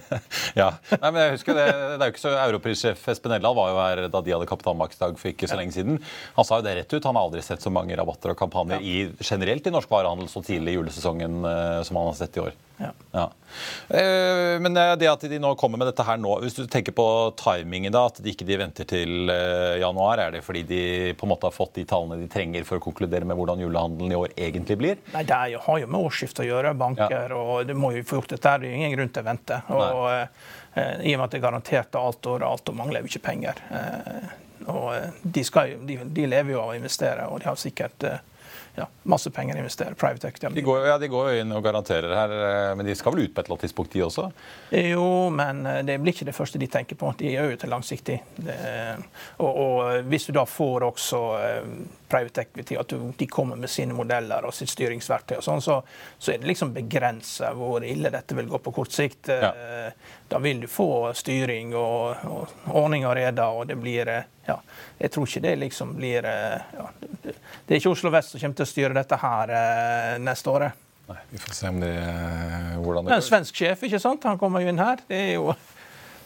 ja. 0.60 0.70
Nei, 0.92 1.10
men 1.10 1.20
jeg 1.22 1.36
husker 1.36 1.56
det, 1.58 1.66
det 1.72 1.98
er 1.98 2.08
jo 2.08 2.14
ikke 2.14 2.24
så 2.24 2.34
Europrissjef 2.36 3.06
Espen 3.12 3.36
Eldal 3.36 3.56
var 3.56 3.70
jo 3.72 3.78
her 3.80 4.02
da 4.12 4.22
de 4.24 4.34
hadde 4.34 4.48
kapitalmarkedsdag 4.50 5.18
for 5.20 5.32
ikke 5.32 5.50
så 5.50 5.58
lenge 5.58 5.76
siden. 5.76 6.00
Han 6.36 6.48
sa 6.48 6.60
jo 6.60 6.66
det 6.66 6.76
rett 6.80 6.96
ut. 6.96 7.04
Han 7.08 7.18
har 7.18 7.28
aldri 7.28 7.44
sett 7.44 7.64
så 7.64 7.72
mange 7.72 7.96
rabatter 7.98 8.34
og 8.34 8.40
kampanjer 8.40 8.80
ja. 8.80 8.82
i, 8.82 9.24
generelt 9.24 9.66
i 9.66 9.74
norsk 9.74 9.90
varehandel 9.92 10.30
så 10.32 10.44
tidlig 10.44 10.74
i 10.74 10.78
julesesongen 10.80 11.40
uh, 11.44 11.80
som 11.86 12.00
han 12.00 12.12
har 12.12 12.18
sett 12.18 12.38
i 12.38 12.44
år. 12.44 12.52
Ja. 12.82 12.88
ja. 13.14 13.24
Uh, 13.92 14.56
men 14.62 14.74
det 14.74 15.10
at 15.10 15.26
de 15.28 15.38
nå 15.42 15.52
kommer 15.60 15.78
med 15.78 15.90
dette 15.90 16.06
her 16.06 16.18
nå, 16.20 16.34
hvis 16.42 16.56
du 16.56 16.64
tenker 16.70 16.94
på 16.96 17.06
timingen, 17.38 17.92
da, 17.94 18.06
at 18.08 18.22
de 18.22 18.32
ikke 18.32 18.48
de 18.48 18.58
venter 18.58 18.88
til 18.88 19.32
januar, 19.82 20.20
er 20.22 20.36
det 20.36 20.44
fordi 20.46 20.64
de 20.68 20.82
på 21.18 21.26
en 21.26 21.32
måte 21.34 21.48
har 21.48 21.54
fått 21.54 21.76
de 21.78 21.86
tallene 21.88 22.20
de 22.22 22.30
trenger 22.32 22.66
for 22.68 22.80
å 22.80 22.84
konkludere 22.84 23.28
med 23.28 23.38
hvordan 23.38 23.62
julehandelen 23.62 24.14
i 24.14 24.18
år 24.18 24.36
egentlig 24.36 24.78
blir? 24.80 25.02
Nei, 25.14 25.24
Det 25.28 25.38
har 25.66 25.82
jo 25.82 25.90
med 25.90 26.00
årsskiftet 26.00 26.44
å 26.44 26.48
gjøre. 26.48 26.74
Banker 26.78 27.36
og 27.36 27.68
det 27.68 27.76
må 27.78 27.92
jo 27.94 28.04
få 28.06 28.20
gjort 28.20 28.34
dette. 28.34 28.56
Det 28.62 28.70
er 28.70 28.78
ingen 28.80 28.96
grunn 28.96 29.12
til 29.12 29.22
å 29.24 29.28
vente. 29.28 29.60
Og 29.72 29.81
og 29.90 30.10
eh, 30.12 31.00
I 31.08 31.14
og 31.14 31.20
med 31.20 31.26
at 31.26 31.34
det 31.34 31.40
er 31.40 31.46
garantert 31.46 31.98
alt 31.98 32.28
og 32.30 32.44
alt 32.46 32.72
og 32.72 32.78
mangler 32.78 33.04
jo 33.04 33.12
ikke 33.12 33.24
penger. 33.28 33.62
Eh, 33.70 34.34
og 34.70 34.90
eh, 34.96 35.08
de, 35.22 35.44
skal, 35.44 35.78
de, 35.86 35.98
de, 36.04 36.28
lever 36.28 36.54
jo 36.54 36.60
av 36.62 36.74
å 36.74 36.76
investere, 36.78 37.26
og 37.28 37.42
de 37.42 37.50
har 37.50 37.58
sikkert 37.60 38.06
ja, 38.76 38.86
masse 39.10 39.28
penger 39.34 39.58
å 39.58 39.62
investere. 39.64 39.96
Private 39.98 40.30
equity. 40.30 40.52
De 40.56 40.64
går, 40.64 40.86
ja, 40.88 40.98
de 41.00 41.10
går 41.12 41.42
inn 41.42 41.52
og 41.52 41.64
garanterer 41.64 42.14
her, 42.16 42.36
men 42.78 42.88
de 42.88 42.94
skal 42.96 43.12
vel 43.12 43.26
ut 43.26 43.34
på 43.34 43.42
et 43.42 43.44
eller 43.44 43.58
annet 43.58 43.66
tidspunkt, 43.66 43.92
de 43.92 44.04
også? 44.06 44.28
Jo, 44.78 45.08
men 45.34 45.60
det 45.84 45.98
blir 46.00 46.16
ikke 46.16 46.28
det 46.30 46.36
første 46.36 46.60
de 46.62 46.70
tenker 46.72 46.96
på. 47.00 47.10
De 47.20 47.34
gjør 47.34 47.52
jo 47.52 47.58
til 47.60 47.74
langsiktig. 47.74 48.20
Det, 48.38 48.56
og, 49.42 49.50
og, 49.50 49.98
hvis 50.08 50.30
du 50.30 50.32
da 50.38 50.46
får 50.48 50.88
også 50.88 51.20
private 52.12 52.44
equity, 52.44 52.76
at 52.76 52.92
de 53.18 53.26
kommer 53.26 53.56
med 53.56 53.70
sine 53.70 53.94
modeller 53.96 54.44
og 54.44 54.54
sitt 54.54 54.70
styringsverktøy, 54.72 55.38
og 55.38 55.44
sånn, 55.46 55.62
så, 55.64 55.78
så, 56.18 56.32
er 56.32 56.42
det 56.42 56.50
liksom 56.50 56.74
begrensa 56.74 57.52
hvor 57.56 57.84
ille 57.86 58.12
dette 58.12 58.36
vil 58.36 58.50
gå 58.50 58.60
på 58.60 58.74
kort 58.76 58.92
sikt. 58.92 59.30
Ja. 59.32 59.52
Eh, 59.52 60.12
da 60.28 60.40
vil 60.42 60.60
du 60.64 60.68
få 60.70 61.12
styring 61.16 61.74
og, 61.78 62.26
og 62.28 62.68
ordning 62.68 63.06
og 63.08 63.16
reda, 63.16 63.48
og 63.56 63.66
det 63.70 63.78
blir 63.80 64.08
eh, 64.12 64.28
ja, 64.46 64.58
Jeg 64.98 65.12
tror 65.14 65.28
ikke 65.28 65.44
det 65.44 65.56
liksom 65.60 65.96
blir 65.96 66.26
eh, 66.26 66.76
ja, 66.76 66.86
Det 67.22 67.34
er 67.68 67.78
ikke 67.78 67.92
Oslo 67.94 68.12
vest 68.12 68.34
som 68.34 68.42
kommer 68.42 68.60
til 68.60 68.66
å 68.66 68.72
styre 68.72 68.96
dette 68.96 69.18
her 69.22 69.56
neste 70.20 70.52
året. 70.52 70.80
Nei, 71.08 71.18
Vi 71.32 71.42
får 71.42 71.58
se 71.58 71.72
om 71.72 71.82
det, 71.82 71.92
hvordan 71.96 72.80
det 72.80 72.84
går. 72.84 73.10
Det 73.10 73.16
er 73.16 73.20
En 73.20 73.28
svensk 73.28 73.60
sjef, 73.62 73.84
ikke 73.88 74.00
sant? 74.02 74.24
Han 74.28 74.40
kommer 74.40 74.64
jo 74.64 74.72
inn 74.72 74.80
her. 74.82 75.02
Det 75.08 75.22
jo, 75.34 75.52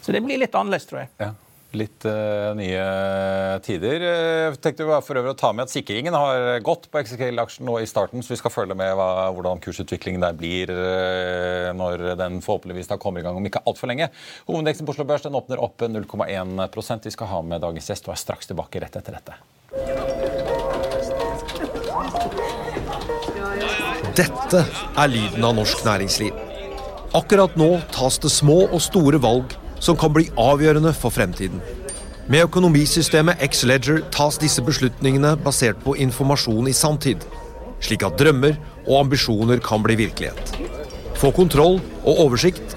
så 0.02 0.14
det 0.14 0.22
blir 0.24 0.40
litt 0.40 0.54
annerledes, 0.54 0.88
tror 0.88 1.04
jeg. 1.04 1.12
Ja. 1.22 1.32
Litt 1.76 2.06
uh, 2.08 2.54
nye 2.56 2.84
tider. 3.64 4.04
Jeg 4.06 4.60
tenkte 4.64 4.86
for 5.04 5.18
øvrig 5.20 5.34
å 5.34 5.38
ta 5.38 5.50
med 5.52 5.66
at 5.66 5.72
Sikringen 5.72 6.16
har 6.16 6.60
gått 6.64 6.88
på 6.90 7.02
XXL-aksjen 7.02 7.66
nå 7.68 7.78
i 7.82 7.88
starten, 7.88 8.24
så 8.24 8.32
vi 8.32 8.38
skal 8.40 8.54
følge 8.54 8.76
med 8.78 8.94
hva, 8.96 9.28
hvordan 9.36 9.60
kursutviklingen 9.64 10.24
der 10.24 10.38
blir 10.38 10.72
uh, 10.72 11.72
når 11.76 12.16
den 12.20 12.40
forhåpentligvis 12.44 12.88
da 12.92 13.00
kommer 13.02 13.20
i 13.20 13.26
gang 13.26 13.36
om 13.36 13.48
ikke 13.48 13.64
altfor 13.68 13.92
lenge. 13.92 14.08
Hovedindeksen 14.48 14.88
på 14.88 14.96
Oslo 14.96 15.08
Børs 15.08 15.26
den 15.26 15.36
åpner 15.36 15.60
opp 15.62 15.84
0,1% 15.84 17.10
Vi 17.10 17.14
skal 17.14 17.32
ha 17.34 17.42
med 17.44 17.62
dagens 17.64 17.90
gjest 17.92 18.08
og 18.08 18.16
er 18.16 18.24
straks 18.24 18.48
tilbake 18.50 18.80
rett 18.82 18.96
etter 18.96 19.20
dette. 19.20 19.36
Dette 24.16 24.62
er 24.96 25.10
lyden 25.12 25.44
av 25.44 25.58
norsk 25.58 25.84
næringsliv. 25.84 26.32
Akkurat 27.16 27.52
nå 27.60 27.68
tas 27.92 28.16
det 28.22 28.30
små 28.32 28.62
og 28.66 28.80
store 28.82 29.20
valg 29.20 29.52
som 29.86 29.98
kan 29.98 30.14
bli 30.14 30.26
avgjørende 30.40 30.92
for 30.96 31.14
fremtiden. 31.14 31.62
Med 32.26 32.48
økonomisystemet 32.48 33.42
X-Leger 33.46 34.00
tas 34.14 34.38
disse 34.42 34.62
beslutningene 34.66 35.36
basert 35.44 35.78
på 35.84 35.94
informasjon 36.02 36.66
i 36.66 36.74
sanntid, 36.74 37.22
slik 37.78 38.02
at 38.06 38.18
drømmer 38.18 38.56
og 38.86 39.04
ambisjoner 39.04 39.62
kan 39.62 39.84
bli 39.86 40.00
virkelighet. 40.02 40.56
Få 41.16 41.30
kontroll 41.36 41.78
og 42.02 42.24
oversikt 42.26 42.76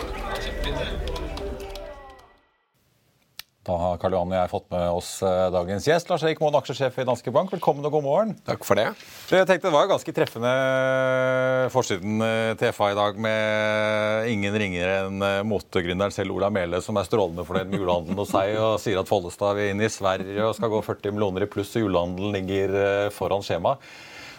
Har 3.79 3.99
Karl 4.01 4.15
Johan 4.15 4.31
og 4.31 4.37
jeg 4.37 4.51
fått 4.51 4.65
med 4.73 4.83
oss 4.91 5.09
eh, 5.25 5.45
dagens 5.53 5.87
gjest, 5.87 6.09
Lars 6.11 6.25
Erik 6.25 6.41
Moen, 6.43 6.57
aksjesjef 6.59 6.99
i 6.99 7.05
Danske 7.07 7.33
Bank. 7.33 7.53
Velkommen 7.55 7.85
og 7.87 7.93
god 7.95 8.05
morgen. 8.05 8.33
Takk 8.47 8.65
for 8.67 8.79
det. 8.79 8.89
Jeg 9.31 9.47
tenkte 9.49 9.69
Det 9.69 9.73
var 9.75 9.89
ganske 9.91 10.15
treffende 10.17 10.51
forsiden 11.73 12.25
eh, 12.25 12.51
til 12.59 12.75
FA 12.75 12.91
i 12.91 12.99
dag 12.99 13.19
med 13.27 14.29
ingen 14.33 14.59
ringere 14.63 14.99
enn 15.05 15.25
eh, 15.25 15.39
motegründeren 15.47 16.15
selv, 16.15 16.35
Ola 16.35 16.51
Mele, 16.53 16.83
som 16.83 16.99
er 16.99 17.07
strålende 17.07 17.47
fornøyd 17.47 17.71
med 17.71 17.81
julehandelen 17.81 18.21
hos 18.21 18.35
seg 18.35 18.55
og 18.59 18.77
sier 18.83 19.01
at 19.01 19.11
Follestad 19.11 19.57
vil 19.59 19.73
inn 19.73 19.83
i 19.85 19.91
Sverige 19.91 20.47
og 20.47 20.55
skal 20.59 20.73
gå 20.73 20.83
40 20.91 21.15
millioner 21.17 21.47
i 21.47 21.51
pluss, 21.51 21.75
og 21.77 21.87
julehandelen 21.87 22.35
ligger 22.39 23.11
foran 23.15 23.45
skjema. 23.45 23.77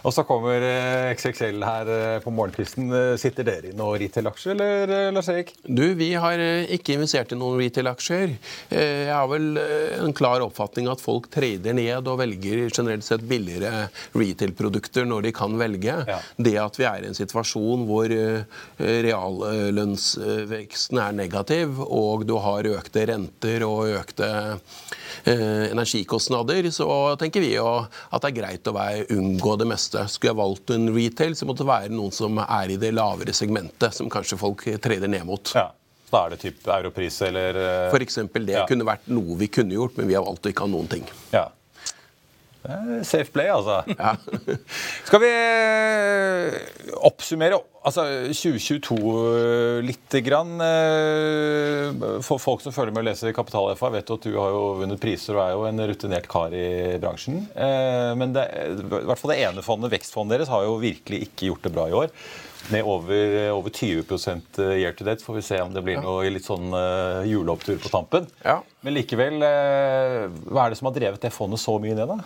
Og 0.03 0.11
så 0.15 0.25
kommer 0.27 0.65
eh, 0.67 1.13
XXL 1.15 1.63
her 1.63 1.91
eh, 1.93 2.17
på 2.23 2.31
morgenkvisten. 2.35 2.89
Eh, 2.91 3.17
sitter 3.21 3.45
dere 3.47 3.71
i 3.71 3.75
noen 3.79 4.01
retail-aksjer, 4.03 4.57
eller 4.57 5.13
Lars 5.15 5.29
Erik? 5.31 5.53
Du, 5.63 5.95
Vi 5.99 6.13
har 6.19 6.43
ikke 6.75 6.97
investert 6.97 7.33
i 7.33 7.39
noen 7.39 7.61
retail-aksjer. 7.61 8.29
Jeg 8.73 9.13
har 9.13 9.29
vel 9.31 9.59
en 9.59 10.13
klar 10.17 10.41
oppfatning 10.43 10.89
at 10.91 11.01
folk 11.03 11.29
trader 11.33 11.73
ned 11.77 12.09
og 12.11 12.19
velger 12.21 12.71
generelt 12.73 13.05
sett 13.07 13.23
billigere 13.29 13.89
retail-produkter 14.19 15.05
når 15.07 15.23
de 15.29 15.33
kan 15.37 15.59
velge. 15.61 15.95
Ja. 16.09 16.19
Det 16.37 16.57
at 16.59 16.79
vi 16.81 16.85
er 16.89 17.03
i 17.05 17.09
en 17.11 17.19
situasjon 17.19 17.87
hvor 17.87 18.09
reallønnsveksten 18.83 20.99
er 21.03 21.13
negativ, 21.17 21.81
og 21.85 22.27
du 22.27 22.37
har 22.43 22.71
økte 22.73 23.07
renter 23.13 23.67
og 23.69 23.81
økte 24.01 24.29
energikostnader, 25.29 26.71
så 26.75 26.89
tenker 27.21 27.41
vi 27.45 27.55
jo 27.55 27.85
at 27.85 28.23
det 28.25 28.31
er 28.33 28.41
greit 28.41 28.71
å 28.71 28.75
unngå 29.13 29.53
det 29.61 29.69
meste 29.71 29.92
meste. 29.93 30.13
Skulle 30.13 30.31
jeg 30.31 30.37
valgt 30.37 30.71
en 30.71 30.89
retail, 30.95 31.37
så 31.37 31.47
måtte 31.47 31.63
det 31.63 31.71
være 31.71 31.93
noen 31.93 32.13
som 32.13 32.39
er 32.43 32.71
i 32.71 32.77
det 32.81 32.93
lavere 32.93 33.33
segmentet, 33.33 33.95
som 33.95 34.11
kanskje 34.11 34.39
folk 34.39 34.65
trader 34.81 35.09
ned 35.09 35.25
mot. 35.27 35.53
Ja. 35.55 35.71
Da 36.13 36.27
er 36.27 36.35
det 36.35 36.43
typ 36.43 36.67
europris 36.69 37.23
eller 37.25 37.57
eh, 37.57 37.91
For 37.91 38.03
eksempel 38.05 38.45
det 38.45 38.59
ja. 38.59 38.67
kunne 38.69 38.85
vært 38.85 39.07
noe 39.09 39.37
vi 39.41 39.49
kunne 39.49 39.73
gjort, 39.73 39.97
men 39.97 40.11
vi 40.11 40.15
har 40.15 40.25
valgt 40.27 40.45
å 40.45 40.51
ikke 40.53 40.67
ha 40.67 40.69
noen 40.69 40.91
ting. 40.91 41.07
Ja. 41.33 41.47
Safe 43.03 43.33
play, 43.35 43.51
altså. 43.51 43.83
Ja. 43.99 44.15
Skal 45.07 45.23
vi 45.23 45.31
eh, 45.33 46.57
oppsummere 47.03 47.59
altså 47.83 48.05
2022 48.31 48.99
lite 49.83 49.89
litt 49.89 50.17
grann? 50.27 50.55
For 52.23 52.39
folk 52.43 52.63
som 52.63 52.75
følger 52.75 52.95
med 52.95 53.03
og 53.03 53.09
leser 53.11 53.35
Kapital-FA, 53.35 53.91
vet 53.97 54.15
at 54.15 54.29
du 54.29 54.37
har 54.37 54.55
jo 54.55 54.63
vunnet 54.83 55.03
priser 55.03 55.37
og 55.37 55.43
er 55.43 55.57
jo 55.57 55.67
en 55.71 55.85
rutinert 55.91 56.31
kar 56.31 56.55
i 56.55 57.01
bransjen. 57.03 57.43
Men 58.19 58.37
det, 58.37 58.47
i 58.79 58.87
hvert 59.09 59.19
fall 59.19 59.35
det 59.35 59.43
ene 59.43 59.67
fondet, 59.67 59.93
vekstfondet 59.97 60.39
deres, 60.39 60.53
har 60.53 60.67
jo 60.69 60.79
virkelig 60.83 61.25
ikke 61.27 61.51
gjort 61.51 61.67
det 61.67 61.75
bra 61.75 61.89
i 61.91 61.99
år 62.05 62.15
med 62.71 62.83
over, 62.85 63.51
over 63.51 63.71
20 63.71 64.05
eh, 64.59 64.65
year 64.65 64.93
to 64.93 65.05
date. 65.05 65.25
Får 65.25 65.35
vi 65.35 65.43
se 65.43 65.61
om 65.61 65.75
det 65.75 65.83
blir 65.83 66.01
noe 66.03 66.31
litt 66.31 66.47
sånn 66.47 66.73
uh, 66.75 67.23
juleopptur 67.27 67.81
på 67.83 67.91
tampen. 67.93 68.29
Ja. 68.45 68.61
Men 68.83 68.97
likevel, 68.97 69.39
uh, 69.43 70.27
hva 70.51 70.67
er 70.67 70.73
det 70.73 70.79
som 70.81 70.89
har 70.89 70.97
drevet 70.97 71.23
det 71.23 71.33
fondet 71.35 71.63
så 71.63 71.77
mye 71.83 71.97
ned, 71.97 72.11
da? 72.11 72.19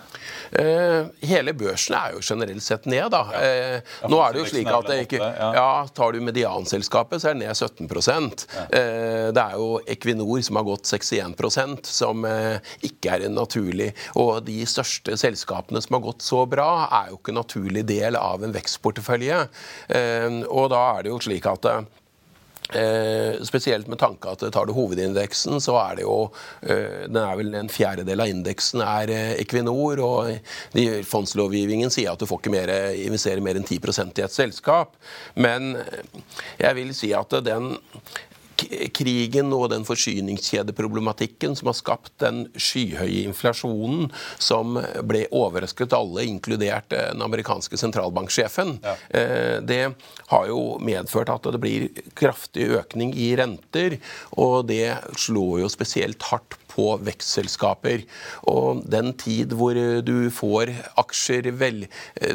Uh, 0.56 1.10
hele 1.26 1.54
børsen 1.56 1.96
er 1.98 2.16
jo 2.16 2.22
generelt 2.24 2.64
sett 2.64 2.88
ned, 2.88 3.08
da. 3.12 3.22
Ja. 3.36 4.08
nå 4.10 4.18
er 4.22 4.34
det 4.34 4.42
jo 4.42 4.48
slik 4.50 4.68
at 4.70 4.86
det 4.88 4.96
ikke 5.04 5.18
ja. 5.20 5.48
ja. 5.54 5.66
Tar 5.94 6.14
du 6.14 6.20
medianselskapet, 6.24 7.20
så 7.22 7.30
er 7.30 7.36
det 7.36 7.44
ned 7.44 7.54
17% 7.54 8.44
Det 8.72 9.42
er 9.42 9.54
jo 9.58 9.66
Equinor 9.90 10.42
som 10.44 10.58
har 10.58 10.66
gått 10.66 10.88
61% 10.88 11.88
som 11.90 12.24
ikke 12.86 13.14
er 13.14 13.26
en 13.26 13.36
naturlig 13.36 13.90
Og 14.18 14.40
de 14.46 14.58
største 14.68 15.16
selskapene 15.20 15.82
som 15.82 15.98
har 15.98 16.04
gått 16.06 16.24
så 16.26 16.44
bra, 16.50 16.68
er 17.02 17.12
jo 17.12 17.20
ikke 17.20 17.34
en 17.34 17.40
naturlig 17.40 17.84
del 17.88 18.18
av 18.18 18.44
en 18.44 18.54
vekstportefølje. 18.54 19.42
Eh, 19.88 20.25
og 20.46 20.70
da 20.72 20.82
er 20.96 21.06
det 21.06 21.14
jo 21.14 21.22
slik 21.22 21.46
at 21.50 21.70
Eh, 22.74 23.42
spesielt 23.46 23.86
med 23.86 23.98
tanke 23.98 24.32
at 24.32 24.42
tar 24.52 24.66
du 24.66 24.72
hovedindeksen, 24.74 25.60
så 25.62 25.76
er 25.78 25.98
det 26.00 26.02
jo 26.02 26.16
eh, 26.66 27.04
den 27.06 27.20
er 27.20 27.36
vel 27.38 27.54
En 27.54 27.70
fjerdedel 27.70 28.24
av 28.24 28.30
indeksen 28.32 28.82
er 28.82 29.12
eh, 29.14 29.34
Equinor. 29.38 30.02
og 30.02 30.74
Fondslovgivningen 31.06 31.94
sier 31.94 32.10
at 32.10 32.18
du 32.18 32.26
får 32.26 32.42
ikke 32.42 32.54
mer, 32.56 32.72
investere 32.98 33.44
mer 33.44 33.54
enn 33.54 33.66
10 33.66 33.78
i 34.18 34.24
et 34.24 34.34
selskap. 34.34 34.98
Men 35.38 35.76
eh, 35.76 36.24
jeg 36.58 36.78
vil 36.80 36.90
si 36.94 37.12
at 37.14 37.38
den 37.46 37.76
krigen 38.96 39.52
og 39.56 39.70
den 39.72 39.86
forsyningskjedeproblematikken 39.88 41.56
som 41.58 41.70
har 41.70 41.78
skapt 41.78 42.12
den 42.22 42.44
skyhøye 42.56 43.24
inflasjonen 43.26 44.10
som 44.38 44.78
ble 45.06 45.24
overrasket 45.34 45.94
alle, 45.96 46.26
inkludert 46.26 46.90
den 46.92 47.24
amerikanske 47.24 47.78
sentralbanksjefen, 47.80 48.76
ja. 48.84 48.94
det 49.62 49.82
har 50.30 50.46
jo 50.50 50.60
medført 50.82 51.30
at 51.32 51.48
det 51.54 51.62
blir 51.62 51.88
kraftig 52.18 52.68
økning 52.80 53.14
i 53.16 53.32
renter. 53.38 53.98
Og 54.36 54.66
det 54.68 54.96
slår 55.18 55.62
jo 55.64 55.72
spesielt 55.72 56.22
hardt 56.30 56.58
på 56.76 56.88
vekstselskaper. 57.06 58.04
Og 58.52 58.84
den 58.90 59.12
tid 59.18 59.54
hvor 59.56 59.76
du 60.04 60.28
får 60.34 60.72
aksjer 61.00 61.50
vel 61.56 61.84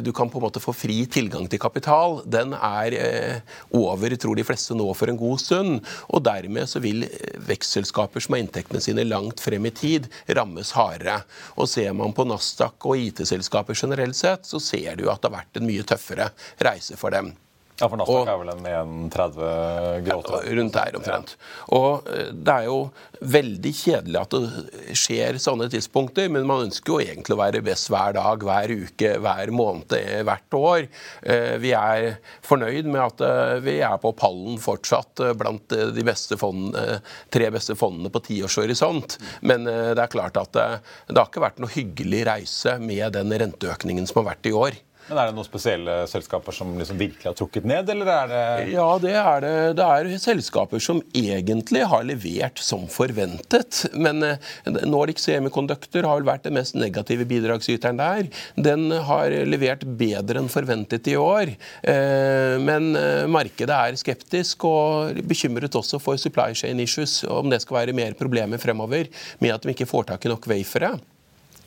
Du 0.01 0.11
kan 0.15 0.29
på 0.29 0.39
en 0.39 0.45
måte 0.45 0.61
få 0.63 0.73
fri 0.75 1.03
tilgang 1.11 1.47
til 1.49 1.61
kapital, 1.61 2.19
den 2.25 2.53
er 2.55 2.95
eh, 2.97 3.55
over, 3.77 4.15
tror 4.15 4.37
de 4.37 4.45
fleste 4.45 4.75
nå, 4.77 4.87
for 4.97 5.11
en 5.11 5.19
god 5.19 5.41
stund. 5.41 5.79
Og 6.09 6.23
dermed 6.25 6.69
så 6.69 6.81
vil 6.83 7.05
vekstselskaper 7.49 8.23
som 8.23 8.35
har 8.35 8.43
inntektene 8.45 8.81
sine 8.83 9.05
langt 9.07 9.43
frem 9.43 9.67
i 9.67 9.73
tid, 9.75 10.09
rammes 10.37 10.73
hardere. 10.77 11.21
Og 11.57 11.69
ser 11.71 11.93
man 11.97 12.15
på 12.15 12.25
Nasdaq 12.29 12.89
og 12.89 12.99
IT-selskaper 13.01 13.77
generelt 13.77 14.17
sett, 14.17 14.47
så 14.47 14.61
ser 14.63 14.97
du 14.99 15.07
at 15.09 15.21
det 15.21 15.31
har 15.31 15.41
vært 15.41 15.61
en 15.61 15.69
mye 15.69 15.87
tøffere 15.87 16.31
reise 16.63 16.99
for 16.99 17.13
dem. 17.13 17.33
Ja, 17.81 17.87
for 17.89 17.97
Nasdaq 17.97 18.27
er 18.29 18.37
vel 18.37 18.49
en 18.53 18.91
1,30 19.09 20.03
gråte? 20.05 20.39
Rundt 20.57 20.75
der 20.75 20.97
omtrent. 20.99 21.31
Og 21.73 22.09
eh, 22.13 22.27
det 22.29 22.53
er 22.53 22.67
jo 22.67 22.75
veldig 23.21 23.71
kjedelig 23.73 24.19
at 24.19 24.35
det 24.35 24.97
skjer 24.97 25.39
sånne 25.41 25.65
tidspunkter, 25.73 26.29
men 26.33 26.45
man 26.49 26.67
ønsker 26.67 26.93
jo 26.93 26.99
egentlig 27.01 27.33
å 27.33 27.39
være 27.39 27.63
best 27.65 27.89
hver 27.89 28.13
dag, 28.17 28.45
hver 28.45 28.73
uke, 28.83 29.15
hver 29.25 29.53
måned, 29.57 29.95
hvert 30.27 30.57
år. 30.59 30.85
Eh, 31.25 31.55
vi 31.63 31.73
er 31.77 32.19
fornøyd 32.45 32.91
med 32.91 33.01
at 33.07 33.25
eh, 33.25 33.55
vi 33.65 33.79
er 33.81 33.97
på 34.03 34.13
pallen 34.19 34.61
fortsatt 34.61 35.25
blant 35.41 35.73
de 35.73 36.05
beste 36.05 36.37
fondene, 36.37 36.99
tre 37.33 37.49
beste 37.53 37.73
fondene 37.79 38.13
på 38.13 38.21
tiårshorisont. 38.29 39.17
Men 39.47 39.65
det 39.65 39.97
er 39.97 40.11
klart 40.11 40.37
at 40.37 40.53
det, 40.53 40.67
det 41.09 41.17
har 41.17 41.29
ikke 41.29 41.45
vært 41.47 41.61
noe 41.63 41.73
hyggelig 41.73 42.23
reise 42.29 42.77
med 42.81 43.17
den 43.17 43.33
renteøkningen 43.41 44.05
som 44.09 44.21
har 44.21 44.33
vært 44.33 44.49
i 44.51 44.55
år. 44.55 44.77
Men 45.09 45.17
Er 45.17 45.29
det 45.29 45.35
noen 45.35 45.47
spesielle 45.47 45.95
selskaper 46.09 46.55
som 46.55 46.71
liksom 46.79 46.99
virkelig 46.99 47.27
har 47.27 47.37
trukket 47.37 47.65
ned, 47.67 47.89
eller 47.93 48.11
er 48.13 48.31
det 48.31 48.43
Ja, 48.73 48.87
det 49.01 49.13
er 49.17 49.43
det. 49.43 49.53
Det 49.79 49.87
er 49.87 50.09
selskaper 50.21 50.83
som 50.83 51.01
egentlig 51.17 51.83
har 51.89 52.05
levert 52.07 52.61
som 52.61 52.87
forventet. 52.91 53.83
Men 53.93 54.23
eh, 54.23 54.51
Nordic 54.85 55.21
Semiconductor 55.23 56.07
har 56.07 56.21
vel 56.21 56.29
vært 56.29 56.47
den 56.47 56.57
mest 56.59 56.77
negative 56.79 57.27
bidragsyteren 57.29 57.99
der. 58.01 58.29
Den 58.55 58.89
har 59.09 59.33
levert 59.47 59.85
bedre 59.99 60.41
enn 60.41 60.51
forventet 60.51 61.09
i 61.11 61.17
år. 61.19 61.55
Eh, 61.83 62.57
men 62.61 62.93
eh, 62.99 63.27
markedet 63.31 63.77
er 63.77 63.99
skeptisk 63.99 64.67
og 64.69 65.21
bekymret 65.27 65.75
også 65.77 65.99
for 66.01 66.19
supply 66.21 66.51
chain 66.57 66.79
issues, 66.83 67.21
om 67.27 67.51
det 67.51 67.63
skal 67.63 67.81
være 67.81 67.97
mer 67.97 68.17
problemer 68.19 68.61
fremover 68.61 69.09
med 69.41 69.55
at 69.55 69.65
de 69.65 69.75
ikke 69.75 69.89
får 69.89 70.11
tak 70.13 70.25
i 70.27 70.31
nok 70.31 70.47
wafere. 70.51 70.95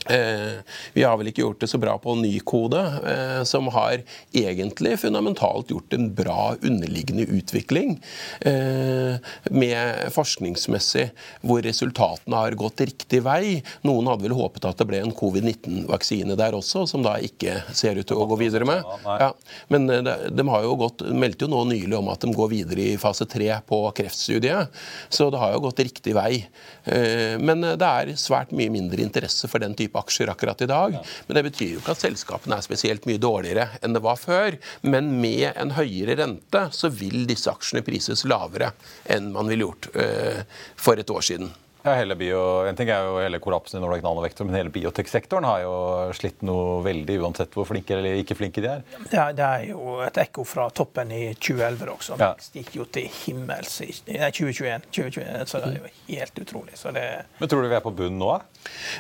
Eh, 0.07 0.61
vi 0.93 1.03
har 1.03 1.17
vel 1.17 1.31
ikke 1.31 1.45
gjort 1.45 1.63
det 1.65 1.71
så 1.73 1.79
bra 1.81 1.95
på 1.99 2.15
Nykode, 2.19 2.81
eh, 3.09 3.43
som 3.49 3.71
har 3.73 4.03
egentlig 4.37 4.99
fundamentalt 5.01 5.73
gjort 5.73 5.97
en 5.97 6.11
bra 6.15 6.55
underliggende 6.61 7.25
utvikling. 7.25 7.97
Eh, 8.41 9.17
med 9.51 10.13
forskningsmessig 10.13 11.07
hvor 11.41 11.65
resultatene 11.65 12.43
har 12.43 12.59
gått 12.61 12.85
riktig 12.85 13.23
vei. 13.25 13.63
Noen 13.87 14.11
hadde 14.11 14.29
vel 14.29 14.37
håpet 14.37 14.69
at 14.69 14.81
det 14.81 14.89
ble 14.91 15.01
en 15.05 15.15
covid-19-vaksine 15.17 16.37
der 16.37 16.57
også, 16.59 16.85
som 16.91 17.05
da 17.05 17.17
ikke 17.25 17.63
ser 17.73 17.97
ut 17.97 18.09
til 18.11 18.21
å 18.21 18.29
gå 18.29 18.39
videre 18.45 18.69
med. 18.69 18.85
Ja, 19.07 19.33
men 19.73 19.89
de, 19.89 20.03
de 20.05 20.49
har 20.51 20.67
jo 20.67 20.77
gått, 20.85 21.07
meldte 21.09 21.49
jo 21.49 21.53
nå 21.55 21.65
nylig 21.73 21.97
om 21.97 22.13
at 22.13 22.25
de 22.25 22.35
går 22.35 22.53
videre 22.53 22.91
i 22.93 23.01
fase 23.01 23.25
tre 23.31 23.49
på 23.65 23.81
kreftstudiet, 23.97 24.73
så 25.09 25.31
det 25.33 25.41
har 25.41 25.55
jo 25.55 25.65
gått 25.65 25.85
riktig 25.87 26.17
vei. 26.17 26.45
Men 26.85 27.65
det 27.65 27.87
er 27.89 28.11
svært 28.21 28.53
mye 28.57 28.73
mindre 28.73 29.01
interesse 29.01 29.49
for 29.49 29.63
den 29.63 29.73
type 29.79 29.97
aksjer 29.99 30.29
akkurat 30.33 30.61
i 30.65 30.69
dag. 30.69 30.99
Men 31.27 31.39
det 31.39 31.45
betyr 31.47 31.71
jo 31.75 31.81
ikke 31.81 31.95
at 31.97 32.05
selskapene 32.05 32.59
er 32.59 32.67
spesielt 32.67 33.09
mye 33.09 33.23
dårligere 33.23 33.69
enn 33.81 33.97
det 33.97 34.03
var 34.05 34.21
før. 34.21 34.59
Men 34.85 35.15
med 35.23 35.51
en 35.55 35.75
høyere 35.79 36.19
rente 36.21 36.67
så 36.77 36.91
vil 36.93 37.25
disse 37.31 37.51
aksjene 37.53 37.85
prises 37.87 38.27
lavere 38.29 38.73
enn 39.11 39.33
man 39.35 39.51
ville 39.51 39.69
gjort 39.69 39.91
uh, 39.97 40.41
for 40.77 41.01
et 41.01 41.11
år 41.11 41.25
siden. 41.25 41.53
Ja, 41.85 41.93
hele 41.99 42.15
bio, 42.17 42.39
en 42.65 42.77
ting 42.79 42.89
er 42.89 43.05
jo 43.05 43.19
hele 43.21 43.37
kollapsen 43.45 43.77
i 43.77 43.83
Nordic 43.83 44.01
Nanovektor, 44.07 44.47
men 44.49 44.57
hele 44.57 44.71
bioteksektoren 44.73 45.45
har 45.45 45.59
jo 45.67 45.75
slitt 46.17 46.41
noe 46.49 46.79
veldig, 46.87 47.19
uansett 47.21 47.53
hvor 47.53 47.69
flinke 47.69 47.99
eller 47.99 48.17
ikke 48.23 48.39
flinke 48.39 48.65
de 48.65 48.71
er. 48.73 48.87
Ja, 49.13 49.27
det 49.37 49.45
er 49.45 49.67
jo 49.69 49.99
et 50.01 50.17
ekko 50.23 50.47
fra 50.49 50.71
toppen 50.73 51.13
i 51.13 51.27
2011 51.37 51.93
også. 51.93 52.17
Ja. 52.23 52.31
Det 52.41 52.63
gikk 52.63 52.79
jo 52.79 52.89
til 52.89 53.11
himmels 53.19 53.77
i 53.85 53.91
2021, 53.93 54.89
2021, 54.97 55.45
så 55.51 55.61
det 55.61 55.75
er 55.75 55.77
jo 55.83 55.93
helt 56.09 56.41
utrolig. 56.47 56.81
Det... 56.97 57.05
Men 57.43 57.53
tror 57.53 57.61
du 57.61 57.69
vi 57.69 57.77
er 57.77 57.85
på 57.85 57.93
bunnen 58.01 58.23
nå? 58.23 58.33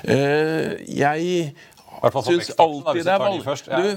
Uh, 0.04 0.76
jeg 0.84 1.54
syns 2.12 2.50
alltid 2.60 3.06
det 3.06 3.12
er 3.12 3.22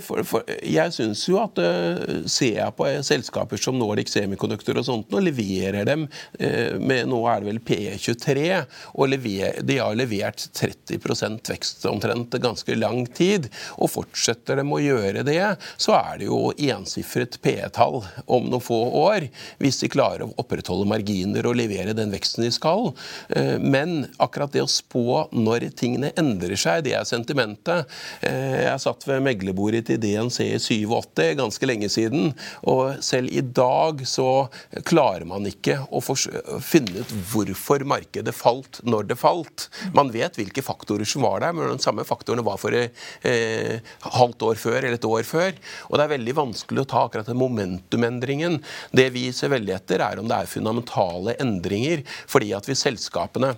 for, 0.03 0.43
jeg 0.63 0.93
syns 0.95 1.23
jo 1.27 1.39
at 1.41 1.59
uh, 1.59 2.23
ser 2.29 2.59
jeg 2.59 2.75
på 2.77 2.87
selskaper 3.05 3.59
som 3.61 3.77
Nordic 3.79 4.11
Semiconductor 4.11 4.79
og 4.79 4.87
sånt, 4.87 5.13
og 5.13 5.25
leverer 5.25 5.87
dem 5.87 6.05
uh, 6.07 6.77
med 6.79 7.09
Nå 7.11 7.19
er 7.29 7.43
det 7.43 7.49
vel 7.49 7.61
P23, 7.67 8.45
og 8.93 9.11
lever, 9.11 9.59
de 9.67 9.79
har 9.81 9.97
levert 9.97 10.45
30% 10.57 11.51
vekst 11.51 11.87
omtrent 11.89 12.37
ganske 12.43 12.77
lang 12.77 13.03
tid, 13.17 13.49
og 13.77 13.91
fortsetter 13.91 14.61
dem 14.61 14.71
å 14.75 14.81
gjøre 14.83 15.25
det, 15.27 15.41
så 15.75 15.97
er 15.97 16.21
det 16.21 16.29
jo 16.29 16.53
ensifret 16.53 17.39
P-tall 17.43 18.01
om 18.25 18.47
noen 18.47 18.63
få 18.63 18.79
år, 19.01 19.27
hvis 19.61 19.81
de 19.83 19.91
klarer 19.91 20.25
å 20.25 20.31
opprettholde 20.41 20.87
marginer 20.89 21.47
og 21.47 21.57
levere 21.59 21.95
den 21.97 22.13
veksten 22.13 22.45
de 22.45 22.53
skal. 22.55 22.91
Uh, 23.33 23.57
men 23.59 24.05
akkurat 24.23 24.53
det 24.55 24.63
å 24.63 24.71
spå 24.71 25.27
når 25.35 25.69
tingene 25.77 26.13
endrer 26.19 26.57
seg, 26.59 26.85
det 26.87 26.95
er 26.97 27.07
sentimentet. 27.07 27.87
Eh, 28.21 28.63
jeg 28.65 28.83
satt 28.83 29.05
ved 29.07 29.23
meglerbordet 29.25 29.85
til 29.89 29.99
DNC 30.01 30.39
i 30.45 30.59
87, 30.61 31.35
ganske 31.39 31.69
lenge 31.69 31.89
siden. 31.91 32.31
Og 32.69 32.97
selv 33.05 33.31
i 33.33 33.41
dag 33.41 34.03
så 34.07 34.47
klarer 34.87 35.27
man 35.29 35.47
ikke 35.49 35.79
å 35.91 36.01
finne 36.03 37.03
ut 37.03 37.13
hvorfor 37.31 37.85
markedet 37.87 38.35
falt 38.35 38.81
når 38.87 39.11
det 39.11 39.19
falt. 39.19 39.67
Man 39.97 40.11
vet 40.13 40.37
hvilke 40.39 40.65
faktorer 40.65 41.07
som 41.07 41.25
var 41.27 41.43
der, 41.43 41.55
men 41.55 41.73
de 41.73 41.83
samme 41.83 42.05
faktorene 42.07 42.45
var 42.45 42.59
for 42.61 42.75
eh, 42.77 43.77
halvt 44.17 44.47
år 44.49 44.61
før 44.61 44.79
eller 44.81 44.97
et 44.97 45.09
år 45.11 45.27
før. 45.27 45.55
Og 45.89 45.97
det 45.97 46.07
er 46.07 46.15
veldig 46.15 46.37
vanskelig 46.37 46.83
å 46.83 46.89
ta 46.89 47.05
akkurat 47.05 47.29
den 47.29 47.39
momentumendringen. 47.41 48.59
Det 48.95 49.09
vi 49.15 49.29
ser 49.35 49.53
veldig 49.53 49.77
etter, 49.77 50.03
er 50.03 50.21
om 50.21 50.29
det 50.29 50.41
er 50.41 50.51
fundamentale 50.51 51.37
endringer. 51.41 52.03
fordi 52.27 52.53
at 52.55 52.67
hvis 52.67 52.83
selskapene 52.85 53.55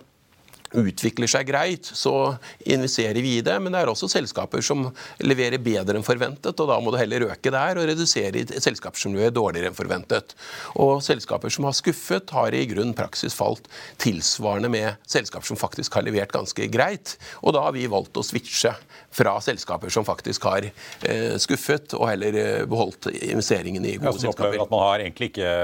utvikler 0.77 1.29
seg 1.29 1.47
greit, 1.49 1.85
så 1.85 2.35
investerer 2.59 3.21
vi 3.23 3.37
i 3.37 3.45
det. 3.45 3.55
Men 3.61 3.73
det 3.73 3.83
er 3.83 3.91
også 3.91 4.09
selskaper 4.11 4.63
som 4.65 4.87
leverer 5.23 5.61
bedre 5.63 5.97
enn 5.99 6.05
forventet, 6.05 6.53
og 6.53 6.69
da 6.69 6.79
må 6.83 6.93
du 6.93 6.99
heller 6.99 7.27
øke 7.29 7.53
der 7.53 7.79
og 7.79 7.87
redusere 7.89 8.41
i 8.41 8.45
selskaper 8.61 9.01
som 9.01 9.15
leverer 9.15 9.35
dårligere 9.35 9.71
enn 9.71 9.77
forventet. 9.77 10.35
Og 10.79 10.99
selskaper 11.05 11.53
som 11.53 11.67
har 11.67 11.77
skuffet, 11.77 12.33
har 12.35 12.55
i 12.55 12.65
grunn 12.69 12.93
praksis 12.97 13.37
falt 13.37 13.69
tilsvarende 14.01 14.71
med 14.71 14.99
selskaper 15.09 15.49
som 15.49 15.59
faktisk 15.59 15.97
har 15.97 16.05
levert 16.07 16.33
ganske 16.35 16.69
greit. 16.71 17.15
Og 17.43 17.55
da 17.55 17.65
har 17.67 17.75
vi 17.75 17.87
valgt 17.89 18.19
å 18.19 18.25
switche 18.25 18.73
fra 19.15 19.37
selskaper 19.41 19.91
som 19.93 20.05
faktisk 20.07 20.45
har 20.49 20.67
eh, 20.69 21.37
skuffet, 21.41 21.95
og 21.97 22.09
heller 22.11 22.35
eh, 22.37 22.67
beholdt 22.69 23.09
investeringen 23.15 23.85
i 23.85 23.97
gode 23.97 24.13
ja, 24.13 24.27
selskaper. 24.27 24.59
At 24.61 24.73
man 24.73 24.85
har 24.85 25.05
egentlig 25.05 25.31
ikke 25.33 25.55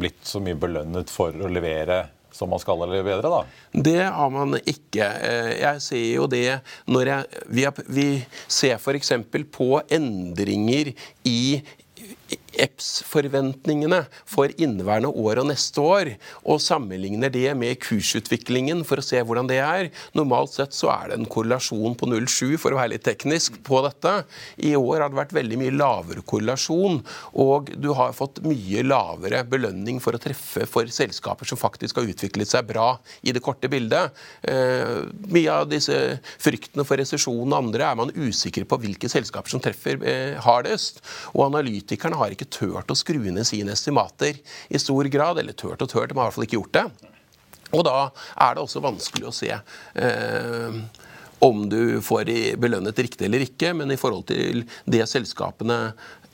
blitt 0.00 0.24
så 0.26 0.40
mye 0.42 0.58
belønnet 0.58 1.12
for 1.12 1.34
å 1.36 1.50
levere 1.50 2.06
som 2.40 2.50
man 2.50 2.62
skal 2.62 2.80
eller 2.86 3.04
bedre, 3.06 3.30
da? 3.30 3.42
Det 3.88 4.00
har 4.08 4.32
man 4.32 4.56
ikke. 4.60 5.04
Eh, 5.04 5.52
jeg 5.60 5.84
ser 5.84 6.06
jo 6.08 6.26
det 6.30 6.60
når 6.90 7.12
jeg 7.12 7.44
Vi, 7.50 7.66
vi 7.92 8.08
ser 8.48 8.78
f.eks. 8.78 9.12
på 9.52 9.68
endringer 9.92 10.94
i 11.28 11.60
EPS-forventningene 12.54 14.02
for 14.28 14.52
inneværende 14.56 15.12
år 15.12 15.42
og 15.42 15.48
neste 15.50 15.82
år, 15.82 16.12
og 16.44 16.62
sammenligner 16.62 17.32
det 17.32 17.48
med 17.58 17.78
kursutviklingen 17.82 18.82
for 18.88 19.00
å 19.00 19.04
se 19.04 19.20
hvordan 19.22 19.50
det 19.50 19.60
er. 19.62 19.90
Normalt 20.18 20.54
sett 20.56 20.76
så 20.76 20.90
er 20.94 21.10
det 21.10 21.20
en 21.20 21.28
korrelasjon 21.30 21.96
på 21.98 22.08
0,7 22.10 22.56
for 22.60 22.74
å 22.74 22.80
være 22.80 22.94
litt 22.94 23.06
teknisk 23.06 23.60
på 23.66 23.82
dette. 23.86 24.14
I 24.66 24.74
år 24.78 25.04
har 25.04 25.12
det 25.12 25.20
vært 25.20 25.36
veldig 25.36 25.60
mye 25.60 25.76
lavere 25.76 26.24
korrelasjon, 26.26 27.00
og 27.42 27.72
du 27.80 27.90
har 27.98 28.16
fått 28.16 28.42
mye 28.46 28.84
lavere 28.86 29.42
belønning 29.48 30.00
for 30.02 30.16
å 30.16 30.22
treffe 30.22 30.66
for 30.70 30.90
selskaper 30.92 31.48
som 31.48 31.60
faktisk 31.60 32.00
har 32.00 32.08
utviklet 32.10 32.50
seg 32.50 32.68
bra 32.68 32.92
i 33.22 33.34
det 33.34 33.42
korte 33.44 33.70
bildet. 33.70 34.16
Eh, 34.42 35.06
mye 35.30 35.60
av 35.60 35.68
disse 35.70 35.96
fryktene 36.40 36.86
for 36.86 37.00
resesjon 37.00 37.46
og 37.46 37.58
andre 37.58 37.86
er 37.90 37.98
man 37.98 38.14
usikker 38.14 38.66
på 38.68 38.80
hvilke 38.82 39.10
selskaper 39.10 39.52
som 39.52 39.62
treffer 39.62 40.00
eh, 40.06 40.38
hardest, 40.44 41.02
og 41.34 41.46
analytikerne 41.48 42.18
har 42.20 42.34
ikke 42.34 42.39
turt 42.48 42.90
å 42.90 42.98
skru 42.98 43.20
ned 43.28 43.46
sine 43.48 43.74
estimater 43.76 44.38
i 44.68 44.80
stor 44.80 45.08
grad. 45.12 45.42
Eller 45.42 45.52
turt 45.52 45.82
og 45.82 45.90
turt, 45.90 46.08
de 46.10 46.16
har 46.16 46.24
i 46.24 46.28
hvert 46.28 46.38
fall 46.38 46.48
ikke 46.48 46.60
gjort 46.60 46.76
det. 46.78 46.86
Og 47.76 47.84
da 47.86 47.98
er 48.34 48.56
det 48.56 48.64
også 48.64 48.82
vanskelig 48.82 49.28
å 49.28 49.34
se 49.34 49.52
eh, 49.52 50.80
om 51.46 51.62
du 51.70 52.00
får 52.04 52.32
belønnet 52.60 52.98
riktig 52.98 53.28
eller 53.28 53.44
ikke, 53.46 53.72
men 53.78 53.94
i 53.94 53.98
forhold 54.00 54.26
til 54.32 54.64
det 54.90 55.06
selskapene 55.08 55.78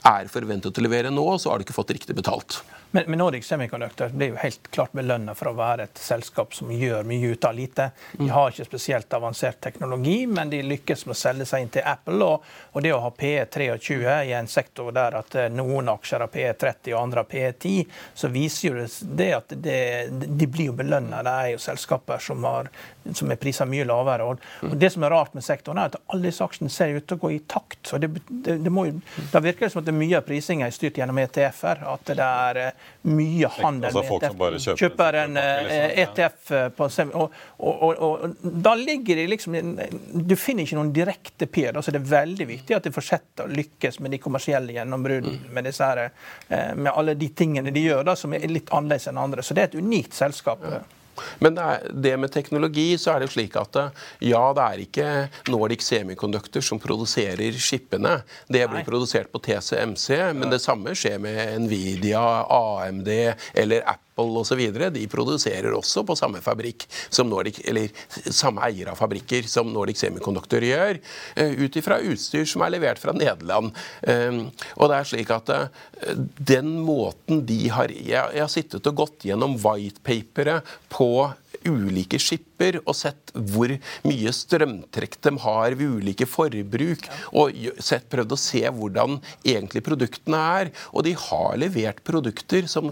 er 0.07 0.31
forventet 0.31 0.77
å 0.77 0.83
levere 0.83 1.11
nå, 1.13 1.25
så 1.37 1.51
har 1.51 1.59
du 1.59 1.67
ikke 1.67 1.77
fått 1.77 1.93
riktig 1.95 2.15
betalt. 2.17 2.59
Men, 2.91 3.03
men 3.07 3.19
Nordic 3.19 3.45
Semiconductor 3.45 4.09
blir 4.09 4.27
jo 4.27 4.35
helt 4.35 4.71
klart 4.71 4.91
belønna 4.91 5.33
for 5.35 5.51
å 5.51 5.57
være 5.57 5.87
et 5.87 5.99
selskap 5.99 6.53
som 6.55 6.71
gjør 6.71 7.03
mye 7.07 7.33
ut 7.33 7.45
av 7.45 7.55
lite. 7.55 7.89
De 8.13 8.23
mm. 8.23 8.31
har 8.31 8.51
ikke 8.51 8.67
spesielt 8.69 9.13
avansert 9.13 9.59
teknologi, 9.61 10.21
men 10.27 10.49
de 10.49 10.61
lykkes 10.63 11.05
med 11.05 11.15
å 11.15 11.19
selge 11.19 11.47
seg 11.49 11.65
inn 11.65 11.73
til 11.75 11.83
Apple. 11.85 12.19
Og, 12.23 12.45
og 12.71 12.85
det 12.85 12.93
å 12.95 13.01
ha 13.03 13.11
PE 13.11 13.45
23 13.53 14.15
i 14.29 14.33
en 14.37 14.47
sektor 14.47 14.93
der 14.95 15.19
at 15.19 15.35
eh, 15.35 15.49
noen 15.51 15.91
aksjer 15.91 16.23
har 16.23 16.31
PE 16.31 16.53
30 16.63 16.95
og 16.95 17.01
andre 17.01 17.23
har 17.25 17.31
PE 17.31 17.51
10, 17.51 17.97
så 18.15 18.31
viser 18.31 18.69
jo 18.69 18.87
det 19.19 19.29
at 19.35 19.57
det, 19.67 19.81
de 20.11 20.47
blir 20.47 20.71
jo 20.71 20.77
belønna. 20.79 21.23
Det 21.27 21.35
er 21.43 21.51
jo 21.55 21.63
selskaper 21.67 22.23
som, 22.23 22.47
har, 22.47 22.71
som 23.15 23.31
er 23.31 23.39
prisa 23.39 23.65
mye 23.65 23.85
lavere. 23.87 24.25
Og, 24.25 24.73
Det 24.77 24.89
som 24.93 25.03
er 25.03 25.13
rart 25.13 25.33
med 25.33 25.43
sektoren, 25.43 25.79
er 25.81 25.91
at 25.91 25.97
alle 26.07 26.27
disse 26.29 26.43
aksjene 26.43 26.71
ser 26.71 26.95
ut 26.95 27.07
til 27.07 27.17
å 27.17 27.21
gå 27.21 27.31
i 27.35 27.39
takt. 27.47 27.79
så 27.87 27.97
det, 27.97 28.09
det, 28.27 28.57
det 28.63 28.71
må 28.73 28.87
Da 29.31 29.39
virker 29.43 29.67
det 29.67 29.71
som 29.73 29.81
at 29.81 29.87
det 29.89 29.95
mye 29.95 30.17
av 30.17 30.25
prisinga 30.27 30.67
er 30.67 30.75
styrt 30.75 30.97
gjennom 30.97 31.17
ETF-er. 31.21 31.83
At 31.93 32.11
det 32.11 32.27
er 32.27 32.61
eh, 32.63 32.87
mye 33.11 33.51
handel 33.59 33.89
altså 33.91 34.03
med 34.03 34.11
ETF. 34.11 34.37
Kjøper, 34.37 34.77
kjøper 34.83 35.19
en 35.23 35.37
ETF 35.37 36.51
eh, 36.51 36.65
e 36.65 36.69
på 36.77 36.89
og, 37.17 37.37
og, 37.57 38.01
og, 38.03 38.35
da 38.41 38.73
ligger 38.77 39.15
det 39.19 39.27
liksom 39.31 39.55
Du 40.27 40.35
finner 40.39 40.65
ikke 40.65 40.77
noen 40.79 40.93
direkte 40.95 41.47
P. 41.47 41.67
Da, 41.71 41.81
så 41.81 41.93
det 41.93 42.01
er 42.01 42.11
veldig 42.11 42.47
viktig 42.49 42.77
at 42.77 42.87
de 42.87 42.93
fortsetter 42.95 43.47
å 43.47 43.53
lykkes 43.53 44.01
med 44.03 44.15
de 44.15 44.21
kommersielle 44.21 44.75
gjennombruddene. 44.77 45.47
Mm. 45.47 45.53
Med, 45.57 45.71
her, 45.79 46.03
med 46.75 46.91
alle 46.93 47.17
de 47.19 47.29
tingene 47.35 47.73
de 47.73 47.83
gjør, 47.87 48.03
da, 48.07 48.15
som 48.19 48.33
er 48.35 48.47
litt 48.51 48.71
annerledes 48.73 49.09
enn 49.11 49.19
andre. 49.21 49.45
Så 49.45 49.57
det 49.57 49.65
er 49.65 49.71
et 49.71 49.81
unikt 49.81 50.17
selskap. 50.17 50.63
Ja. 50.63 50.81
Men 51.43 51.57
det, 51.57 51.67
er, 51.67 51.91
det, 52.05 52.15
med 52.21 52.33
teknologi 52.33 52.87
så 53.01 53.15
er 53.15 53.25
det 53.25 53.31
slik 53.33 53.57
at 53.59 53.79
ja, 54.23 54.43
det 54.57 54.65
er 54.65 54.83
ikke 54.83 55.07
Nordic 55.51 55.85
Semiconductor 55.85 56.65
som 56.65 56.81
produserer 56.81 57.57
skippene. 57.61 58.19
Det 58.47 58.63
blir 58.65 58.81
Nei. 58.81 58.87
produsert 58.87 59.31
på 59.33 59.41
TCMC, 59.43 60.09
men 60.37 60.51
det 60.53 60.61
samme 60.63 60.95
skjer 60.97 61.21
med 61.23 61.67
Nvidia, 61.67 62.25
AMD 62.47 63.13
eller 63.53 63.83
Apple 63.85 64.06
Apple 64.17 64.41
osv. 64.41 64.61
De 64.93 65.07
produserer 65.07 65.73
også 65.77 66.03
på 66.05 66.15
samme 66.17 66.41
fabrikk 66.41 66.87
som 67.09 67.29
Nordic, 67.29 67.61
eller 67.65 67.89
samme 68.33 68.63
eier 68.65 68.89
av 68.89 68.97
fabrikker 68.97 69.45
som 69.47 69.69
Nordic 69.73 69.99
Semiconductor 70.01 70.63
gjør, 70.63 70.99
eh, 71.35 71.51
ut 71.53 71.75
ifra 71.75 71.99
utstyr 72.01 72.45
som 72.45 72.61
er 72.61 72.73
levert 72.73 72.99
fra 72.99 73.13
Nederland. 73.13 73.71
Eh, 74.01 74.45
og 74.77 74.89
det 74.89 74.97
er 74.97 75.03
slik 75.03 75.29
at 75.29 75.49
eh, 75.49 75.67
den 76.39 76.79
måten 76.81 77.45
de 77.45 77.67
har 77.69 77.87
Jeg 77.87 78.41
har 78.41 78.49
sittet 78.51 78.85
og 78.87 78.95
gått 78.95 79.25
gjennom 79.25 79.55
whitepaperet 79.57 80.63
på 80.89 81.31
ulike 81.65 82.19
skipper 82.57 82.79
og 82.85 82.95
sett 82.95 83.31
hvor 83.33 83.69
mye 84.07 84.31
strømtrekk 84.33 85.17
de 85.21 85.33
har 85.43 85.75
ved 85.77 86.01
ulike 86.01 86.25
forbruk, 86.25 87.07
og 87.33 87.53
sett, 87.79 88.07
prøvd 88.09 88.33
å 88.33 88.39
se 88.39 88.63
hvordan 88.67 89.19
egentlig 89.45 89.83
produktene 89.85 90.37
er. 90.37 90.71
Og 90.93 91.05
de 91.05 91.13
har 91.13 91.57
levert 91.57 92.01
produkter 92.03 92.67
som 92.67 92.91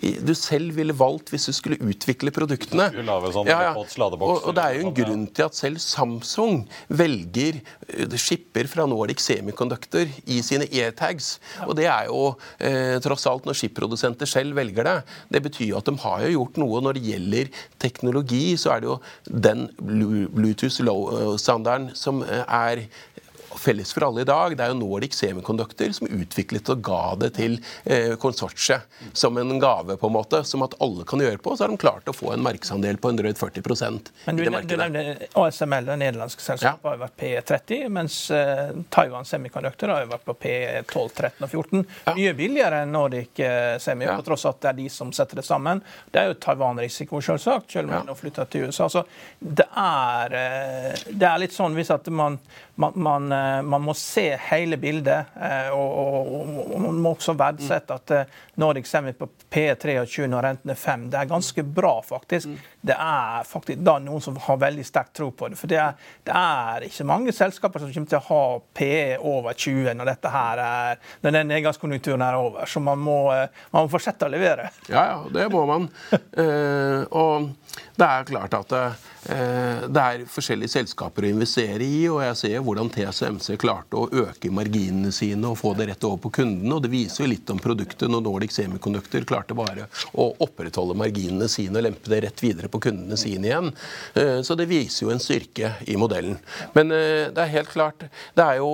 du 0.00 0.34
selv 0.34 0.74
ville 0.76 0.92
valgt 0.92 1.32
hvis 1.32 1.48
du 1.48 1.52
skulle 1.52 1.80
utvikle 1.80 2.32
produktene. 2.32 2.90
Sånn 3.32 3.48
ja, 3.48 3.60
ja. 3.68 3.74
Og, 3.76 4.42
og, 4.42 4.54
det 4.56 4.62
er 4.64 4.78
jo 4.78 4.88
en 4.88 4.96
grunn 4.96 5.26
til 5.34 5.46
at 5.46 5.56
selv 5.56 5.80
Samsung 5.82 6.62
velger 6.88 7.58
eh, 7.88 8.16
skipper 8.16 8.68
fra 8.70 8.86
Nordic 8.88 9.20
Semiconductor 9.22 10.08
i 10.26 10.40
sine 10.44 10.68
e-tags. 10.70 11.36
Og 11.66 11.74
det 11.78 11.88
er 11.90 12.08
jo 12.08 12.32
eh, 12.62 12.96
tross 13.04 13.26
alt 13.30 13.48
når 13.48 13.58
skipprodusenter 13.58 14.30
selv 14.30 14.56
velger 14.58 14.88
det. 14.88 14.96
Det 15.32 15.42
betyr 15.44 15.72
jo 15.72 15.80
at 15.80 15.88
de 15.88 15.96
har 16.04 16.24
jo 16.26 16.34
gjort 16.36 16.60
noe 16.62 16.82
når 16.86 16.98
det 16.98 17.06
gjelder 17.10 17.52
teknologi 17.82 18.22
teknologi, 18.22 18.56
så 18.56 18.74
er 18.74 18.82
det 18.82 18.88
jo 18.90 18.98
den 19.26 19.70
Bluetooth-standarden 20.34 21.90
som 21.94 22.22
eh, 22.22 22.44
er 22.48 22.76
felles 23.58 23.92
for 23.94 24.06
alle 24.06 24.22
i 24.22 24.28
dag. 24.28 24.56
Det 24.56 24.64
er 24.64 24.72
jo 24.72 24.78
Nordic 24.78 25.16
Semiconductor 25.16 25.92
som 25.96 26.08
utviklet 26.10 26.70
og 26.72 26.82
ga 26.84 27.02
det 27.20 27.32
til 27.38 27.58
eh, 27.84 28.14
konsortiet 28.20 28.86
som 29.12 29.38
en 29.38 29.58
gave, 29.62 29.96
på 29.96 30.10
en 30.10 30.14
måte, 30.14 30.42
som 30.48 30.64
at 30.66 30.76
alle 30.82 31.06
kan 31.08 31.22
gjøre 31.22 31.40
på. 31.42 31.56
Så 31.56 31.64
har 31.64 31.72
de 31.72 31.80
klart 31.80 32.08
å 32.08 32.14
få 32.16 32.32
en 32.34 32.44
markedsandel 32.44 32.98
på 33.02 33.12
en 33.12 33.20
drøyt 33.20 33.40
40 33.40 34.00
Men 34.26 34.36
du. 34.36 34.44
Du 34.44 34.76
nevnte 34.76 35.28
ASML, 35.38 35.86
det 35.86 35.98
nederlandske 36.00 36.42
selskapet, 36.42 36.84
ja. 36.84 36.90
har 36.94 37.00
vært 37.02 37.16
P30, 37.20 37.88
mens 37.92 38.18
eh, 38.34 38.72
Taiwan 38.92 39.28
Semiconductor 39.28 39.92
har 39.92 40.08
vært 40.10 40.26
på 40.28 40.36
P12, 40.44 41.08
13 41.10 41.46
og 41.46 41.48
14. 41.50 41.84
Ja. 42.06 42.16
Mye 42.18 42.34
billigere 42.38 42.82
enn 42.84 42.94
Nordic 42.94 43.42
eh, 43.42 43.76
Semi, 43.82 44.06
ja. 44.08 44.16
på 44.18 44.26
tross 44.26 44.46
at 44.50 44.60
det 44.62 44.72
er 44.72 44.80
de 44.82 44.88
som 44.92 45.12
setter 45.14 45.40
det 45.40 45.46
sammen. 45.46 45.82
Det 46.12 46.22
er 46.22 46.32
jo 46.32 46.38
Taiwan-risiko, 46.42 47.20
selvsagt, 47.24 47.70
selv 47.72 47.90
om 47.90 47.96
ja. 47.96 48.02
de 48.02 48.14
har 48.14 48.20
flytta 48.20 48.46
til 48.50 48.68
USA. 48.68 48.88
Så 48.92 49.04
det 49.38 49.68
er, 49.78 50.36
det 51.08 51.28
er 51.28 51.40
litt 51.42 51.54
sånn 51.54 51.76
hvis 51.76 51.92
at 51.94 52.08
man, 52.12 52.38
man, 52.74 52.92
man 52.96 53.32
eh, 53.32 53.62
man 53.62 53.82
må 53.82 53.94
se 53.94 54.24
hele 54.50 54.76
bildet. 54.76 55.34
Eh, 55.36 55.68
og, 55.70 55.98
og, 55.98 56.72
og, 56.74 56.80
man 56.80 57.00
må 57.04 57.12
også 57.16 57.34
verdsette 57.38 57.96
at 57.96 58.14
eh, 58.16 58.40
Nordic 58.62 58.88
Semi 58.88 59.12
på 59.16 59.28
P23 59.52 60.24
og 60.32 60.38
renten 60.44 60.72
er 60.72 60.80
5, 60.80 61.06
det 61.12 61.20
er 61.20 61.30
ganske 61.30 61.64
bra, 61.64 61.92
faktisk. 62.04 62.48
Mm. 62.48 62.58
Det 62.92 62.96
er 62.96 63.48
faktisk 63.48 63.84
da 63.84 63.98
noen 64.02 64.24
som 64.24 64.36
har 64.40 64.60
veldig 64.62 64.84
sterk 64.88 65.12
tro 65.16 65.30
på 65.36 65.52
det. 65.52 65.60
For 65.60 65.70
det 65.70 65.80
er, 65.82 66.10
det 66.26 66.36
er 66.38 66.88
ikke 66.88 67.08
mange 67.08 67.36
selskaper 67.36 67.84
som 67.84 67.92
kommer 67.92 68.12
til 68.12 68.20
å 68.20 68.26
ha 68.30 68.42
PE 68.78 69.18
over 69.20 69.56
20 69.56 69.96
når 69.98 70.12
dette 70.14 70.32
her 70.32 70.64
er, 70.66 71.02
når 71.22 71.38
den 71.38 71.52
nedgangskonjunkturen 71.52 72.26
er 72.26 72.40
over. 72.40 72.66
Så 72.66 72.82
man 72.82 73.00
må, 73.00 73.18
man 73.30 73.86
må 73.86 73.92
fortsette 73.92 74.26
å 74.26 74.32
levere. 74.32 74.70
Ja, 74.88 75.06
ja, 75.12 75.18
det 75.32 75.48
må 75.52 75.64
man. 75.68 75.88
uh, 76.12 77.04
og 77.22 77.52
det 78.00 78.08
er 78.08 78.28
klart 78.28 78.56
at 78.58 78.72
Eh, 78.82 78.92
det 79.22 80.02
er 80.02 80.24
forskjellige 80.26 80.72
selskaper 80.72 81.26
å 81.26 81.30
investere 81.30 81.84
i, 81.86 82.08
og 82.10 82.22
jeg 82.24 82.38
ser 82.40 82.64
hvordan 82.66 82.88
TSMC 82.90 83.54
klarte 83.60 83.98
å 83.98 84.08
øke 84.24 84.50
marginene 84.50 85.12
sine 85.14 85.46
og 85.46 85.60
få 85.60 85.74
det 85.78 85.86
rett 85.92 86.06
over 86.08 86.18
på 86.24 86.32
kundene. 86.40 86.74
og 86.74 86.82
Det 86.82 86.90
viser 86.90 87.22
jo 87.22 87.30
litt 87.30 87.52
om 87.54 87.60
produktet 87.62 88.10
når 88.10 88.24
Nordic 88.26 88.54
Semiconductor 88.56 89.26
klarte 89.28 89.54
bare 89.54 89.86
å 90.18 90.28
opprettholde 90.42 90.96
marginene 90.98 91.46
sine 91.50 91.78
og 91.78 91.86
lempe 91.86 92.10
det 92.10 92.22
rett 92.26 92.42
videre 92.42 92.70
på 92.72 92.80
kundene 92.82 93.18
sine 93.20 93.50
igjen. 93.50 93.70
Eh, 94.18 94.40
så 94.42 94.56
det 94.58 94.66
viser 94.70 95.06
jo 95.06 95.12
en 95.14 95.22
styrke 95.22 95.74
i 95.86 95.98
modellen. 96.00 96.40
Men 96.74 96.90
eh, 96.90 97.30
det 97.30 97.44
er 97.44 97.54
helt 97.54 97.70
klart 97.72 98.06
det 98.34 98.42
er 98.42 98.58
jo, 98.58 98.72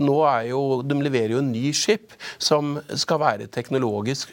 Nå 0.00 0.16
er 0.26 0.50
jo 0.50 0.60
De 0.86 0.96
leverer 1.00 1.34
jo 1.34 1.40
en 1.40 1.50
ny 1.52 1.70
skip 1.76 2.12
som 2.42 2.76
skal 2.98 3.20
være 3.22 3.48
teknologisk 3.52 4.32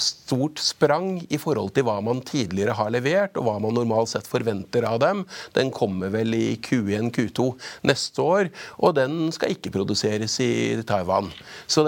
stort 0.00 0.60
sprang 0.62 1.20
i 1.32 1.38
forhold 1.40 1.72
til 1.76 1.86
hva 1.86 1.98
man 2.04 2.22
tidligere 2.26 2.74
har 2.76 2.90
levert, 2.94 3.36
og 3.38 3.46
hva 3.46 3.56
man 3.62 3.76
normalt 3.76 4.12
sett 4.12 4.28
forventer 4.28 4.71
varianter 4.72 4.82
av 4.82 4.98
dem. 4.98 5.24
Den 5.52 5.70
kommer 5.70 6.08
vel 6.08 6.34
i 6.34 6.56
Q1, 6.56 7.10
Q2 7.12 7.52
neste 7.82 8.22
år, 8.22 8.50
og 8.78 8.94
den 8.96 9.32
skal 9.32 9.52
ikke 9.52 9.72
produseres 9.72 10.38
i 10.40 10.82
Taiwan. 10.86 11.30
Så, 11.66 11.84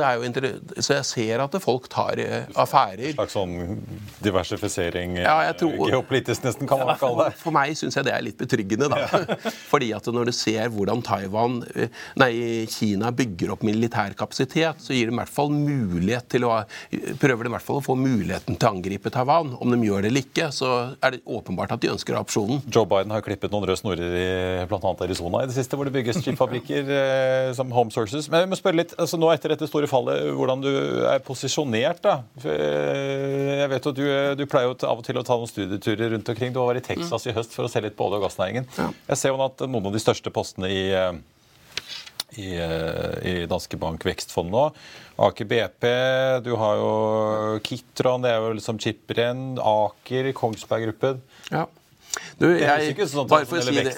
så 0.78 0.98
jeg 0.98 1.04
ser 1.04 1.40
at 1.44 1.56
folk 1.62 1.88
tar 1.88 2.18
eh, 2.18 2.44
affærer. 2.54 3.12
En 3.12 3.18
slags 3.18 3.34
sånn 3.34 3.80
diversifisering 4.22 5.18
ja, 5.18 5.52
tror, 5.58 5.74
eh, 5.74 5.92
geopolitisk, 5.94 6.44
nesten, 6.44 6.68
kan 6.68 6.84
man 6.84 6.98
kalle 6.98 7.30
det? 7.30 7.38
For 7.40 7.54
meg 7.54 7.76
syns 7.78 7.96
jeg 7.96 8.06
det 8.06 8.14
er 8.14 8.24
litt 8.24 8.38
betryggende, 8.38 8.90
da. 8.92 9.04
Ja. 9.04 9.38
Fordi 9.72 9.92
at 9.96 10.06
når 10.06 10.30
du 10.30 10.34
ser 10.36 10.70
hvordan 10.74 11.02
Taiwan, 11.04 11.60
eh, 11.74 11.92
nei, 12.20 12.32
Kina 12.70 13.12
bygger 13.14 13.54
opp 13.54 13.64
militær 13.66 14.14
kapasitet, 14.18 14.82
så 14.82 14.94
gir 14.94 15.10
det 15.10 15.16
i 15.16 15.20
hvert 15.20 15.32
fall 15.32 15.52
mulighet 15.54 16.28
til 16.34 16.48
å 16.48 16.54
prøver 17.20 17.46
de 17.46 17.50
i 17.50 17.54
hvert 17.54 17.64
fall 17.64 17.80
å 17.80 17.84
få 17.84 17.96
muligheten 17.98 18.56
til 18.56 18.68
å 18.68 18.72
angripe 18.74 19.10
Taiwan. 19.12 19.52
Om 19.60 19.74
de 19.74 19.88
gjør 19.88 20.04
det 20.04 20.10
eller 20.12 20.26
ikke, 20.26 20.48
så 20.54 20.70
er 21.04 21.14
det 21.14 21.22
åpenbart 21.24 21.74
at 21.74 21.82
de 21.82 21.90
ønsker 21.92 22.16
opsjonen. 22.18 22.62
Joe 22.74 22.88
Biden 22.90 23.12
har 23.14 23.22
klippet 23.24 23.52
noen 23.52 23.66
røde 23.68 23.78
snorer 23.78 24.16
i 24.18 24.28
bl.a. 24.70 24.92
Arizona 25.06 25.44
i 25.44 25.50
det 25.50 25.56
siste, 25.56 25.78
hvor 25.78 25.88
det 25.88 25.94
bygges 25.94 26.18
chipfabrikker 26.24 26.90
eh, 26.98 27.50
som 27.56 27.70
home 27.74 27.94
sources. 27.94 28.28
Men 28.32 28.44
jeg 28.44 28.52
må 28.52 28.58
spørre 28.58 28.80
litt, 28.80 28.94
altså 28.98 29.20
nå 29.20 29.30
etter 29.34 29.54
dette 29.54 29.68
store 29.70 29.90
fallet, 29.90 30.26
hvordan 30.34 30.64
du 30.64 30.70
er 31.10 31.22
posisjonert. 31.24 32.02
da. 32.04 32.16
Eh, 32.42 33.60
jeg 33.62 33.70
vet 33.74 33.90
at 33.92 34.00
du, 34.00 34.06
du 34.40 34.46
pleier 34.50 34.70
jo 34.70 34.78
av 34.88 34.98
og 34.98 35.06
til 35.06 35.20
å 35.20 35.26
ta 35.26 35.38
noen 35.38 35.50
studieturer 35.50 36.16
rundt 36.16 36.32
omkring. 36.34 36.54
Du 36.54 36.62
var 36.62 36.80
i 36.80 36.84
Texas 36.84 37.28
i 37.30 37.36
høst 37.36 37.54
for 37.54 37.68
å 37.68 37.70
se 37.70 37.84
litt 37.84 37.96
på 37.98 38.08
olje- 38.08 38.18
og 38.20 38.26
gassnæringen. 38.26 38.66
Ja. 38.78 38.90
Jeg 39.12 39.20
ser 39.20 39.34
jo 39.34 39.46
at 39.46 39.64
noen 39.68 39.92
av 39.92 39.94
de 39.94 40.02
største 40.02 40.34
postene 40.34 40.72
i 40.72 40.82
eh, 40.90 41.14
i, 42.34 42.56
eh, 42.58 43.26
i, 43.30 43.46
Danske 43.46 43.78
Bank 43.78 44.04
Vekstfond 44.06 44.50
nå. 44.50 44.64
Aker 45.22 45.46
BP, 45.46 45.86
du 46.42 46.50
har 46.58 46.80
jo 46.80 46.90
Kitron, 47.62 48.24
det 48.24 48.32
er 48.32 48.42
jo 48.42 48.56
liksom 48.58 48.80
Chipren, 48.82 49.44
Aker, 49.62 50.32
Kongsberg 50.34 50.88
Gruppen. 50.88 51.22
Ja. 51.52 51.68
Du, 52.38 52.46
jeg, 52.48 52.60
det 52.60 52.70
er 52.70 52.88
ikke 52.92 53.06
sånn 53.10 53.28
bare 53.30 53.46
for 53.48 53.60
å 53.60 53.64
si 53.64 53.74
det, 53.78 53.94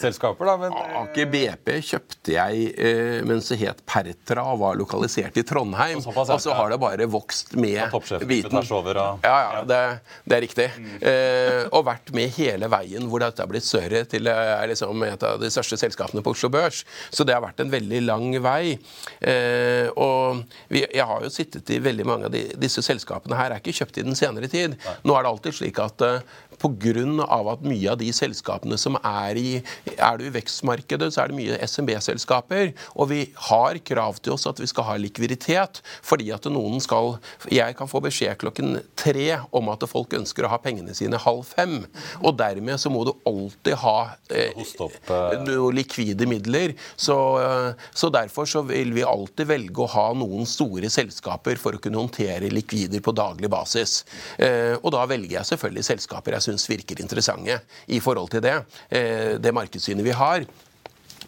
men... 0.60 0.74
Aker 1.00 1.28
BP 1.32 1.70
kjøpte 1.88 2.34
jeg 2.34 2.66
eh, 2.74 3.20
mens 3.26 3.48
det 3.52 3.58
het 3.62 3.82
Pertra 3.88 4.44
og 4.52 4.60
var 4.62 4.78
lokalisert 4.78 5.38
i 5.40 5.44
Trondheim. 5.46 6.02
Og, 6.02 6.20
og 6.24 6.40
så 6.42 6.56
har 6.56 6.72
det 6.72 6.78
bare 6.82 7.08
vokst 7.10 7.54
med 7.58 7.94
biten. 8.28 8.58
Over, 8.76 9.00
og... 9.00 9.26
Ja, 9.26 9.36
ja, 9.42 9.62
det, 9.68 9.80
det 10.24 10.38
er 10.38 10.44
riktig. 10.44 10.68
Mm. 10.76 10.96
Eh, 11.12 11.62
og 11.70 11.86
vært 11.88 12.12
med 12.16 12.32
hele 12.36 12.70
veien 12.72 13.08
hvor 13.10 13.24
dette 13.24 13.42
har 13.44 13.50
blitt 13.50 13.66
større 13.66 14.04
til 14.10 14.28
er 14.30 14.66
liksom 14.70 15.04
et 15.06 15.26
av 15.26 15.40
de 15.40 15.50
største 15.52 15.78
selskapene 15.80 16.24
på 16.24 16.34
Oslo 16.36 16.50
Børs. 16.52 16.84
Så 17.10 17.26
det 17.26 17.36
har 17.36 17.44
vært 17.44 17.62
en 17.64 17.72
veldig 17.72 18.02
lang 18.06 18.28
vei. 18.44 18.76
Eh, 19.20 19.88
og 19.96 20.42
vi, 20.72 20.84
jeg 20.84 21.06
har 21.08 21.24
jo 21.24 21.32
sittet 21.32 21.72
i 21.74 21.80
veldig 21.82 22.06
mange 22.08 22.28
av 22.28 22.34
de, 22.34 22.46
disse 22.60 22.84
selskapene 22.84 23.38
her 23.38 23.54
er 23.54 23.62
ikke 23.62 23.76
kjøpt 23.80 24.00
i 24.00 24.06
den 24.06 24.18
senere 24.18 24.50
tid. 24.52 24.76
Nei. 24.76 24.96
Nå 25.06 25.16
er 25.16 25.24
det 25.24 25.32
alltid 25.32 25.58
slik 25.60 25.80
at 25.82 26.04
uh, 26.04 26.36
Pga. 26.56 27.04
at 27.52 27.62
mye 27.66 27.90
av 27.90 27.98
de 28.00 28.10
selskapene 28.12 28.78
som 28.78 28.96
er 29.02 29.36
i 29.36 29.62
Er 29.96 30.18
du 30.18 30.26
i 30.26 30.32
vekstmarkedet, 30.34 31.12
så 31.12 31.22
er 31.22 31.30
det 31.30 31.36
mye 31.38 31.58
SMB-selskaper. 31.66 32.72
Og 32.96 33.08
vi 33.10 33.20
har 33.48 33.78
krav 33.78 34.20
til 34.20 34.34
oss 34.34 34.46
at 34.46 34.60
vi 34.60 34.66
skal 34.66 34.84
ha 34.84 34.96
likviditet, 35.00 35.82
fordi 36.02 36.30
at 36.34 36.44
noen 36.50 36.80
skal 36.80 37.18
Jeg 37.50 37.76
kan 37.76 37.88
få 37.88 38.00
beskjed 38.04 38.38
klokken 38.40 38.80
tre 38.96 39.38
om 39.52 39.68
at 39.72 39.84
folk 39.88 40.14
ønsker 40.16 40.46
å 40.46 40.50
ha 40.52 40.58
pengene 40.62 40.94
sine 40.94 41.18
halv 41.20 41.44
fem. 41.46 41.84
Og 42.22 42.36
dermed 42.38 42.80
så 42.80 42.90
må 42.92 43.04
du 43.06 43.12
alltid 43.26 43.76
ha 43.82 43.96
eh, 44.30 44.52
eh, 44.56 45.36
noen 45.46 45.76
likvide 45.76 46.26
midler. 46.28 46.74
Så, 46.96 47.16
eh, 47.40 47.88
så 47.94 48.10
derfor 48.12 48.48
så 48.48 48.62
vil 48.66 48.92
vi 48.96 49.04
alltid 49.06 49.48
velge 49.50 49.84
å 49.84 49.90
ha 49.92 50.06
noen 50.16 50.46
store 50.48 50.90
selskaper 50.92 51.60
for 51.60 51.76
å 51.76 51.82
kunne 51.82 52.00
håndtere 52.00 52.50
likvider 52.52 53.02
på 53.04 53.14
daglig 53.16 53.50
basis. 53.52 54.02
Eh, 54.38 54.74
og 54.80 54.92
da 54.94 55.04
velger 55.08 55.38
jeg 55.38 55.50
selvfølgelig 55.52 55.86
selskaper 55.90 56.36
jeg 56.36 56.45
syns 56.46 56.68
virker 56.70 57.02
interessante 57.02 57.60
i 57.92 58.00
forhold 58.02 58.32
til 58.34 58.44
det. 58.44 58.56
Eh, 58.88 59.36
det 59.42 59.54
markedssynet 59.54 60.06
vi 60.06 60.14
har. 60.16 60.46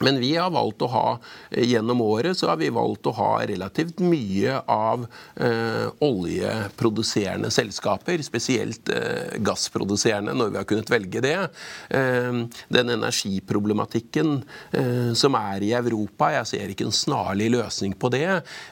Men 0.05 0.21
vi 0.23 0.35
har 0.37 0.51
valgt 0.55 0.83
å 0.85 0.91
ha 0.93 1.07
eh, 1.51 1.65
gjennom 1.69 2.01
året 2.05 2.39
så 2.39 2.51
har 2.51 2.61
vi 2.61 2.71
valgt 2.75 3.09
å 3.09 3.15
ha 3.19 3.31
relativt 3.49 4.03
mye 4.05 4.61
av 4.71 5.07
eh, 5.35 5.89
oljeproduserende 6.05 7.51
selskaper, 7.55 8.23
spesielt 8.27 8.91
eh, 8.95 9.39
gassproduserende, 9.45 10.37
når 10.39 10.53
vi 10.53 10.61
har 10.61 10.69
kunnet 10.69 10.93
velge 10.93 11.25
det. 11.25 11.37
Eh, 11.91 12.43
den 12.79 12.95
energiproblematikken 12.95 14.39
eh, 14.73 15.11
som 15.19 15.39
er 15.39 15.67
i 15.67 15.75
Europa, 15.79 16.31
jeg 16.39 16.51
ser 16.53 16.75
ikke 16.75 16.89
en 16.89 16.95
snarlig 16.95 17.51
løsning 17.57 17.97
på 17.99 18.13
det. 18.15 18.27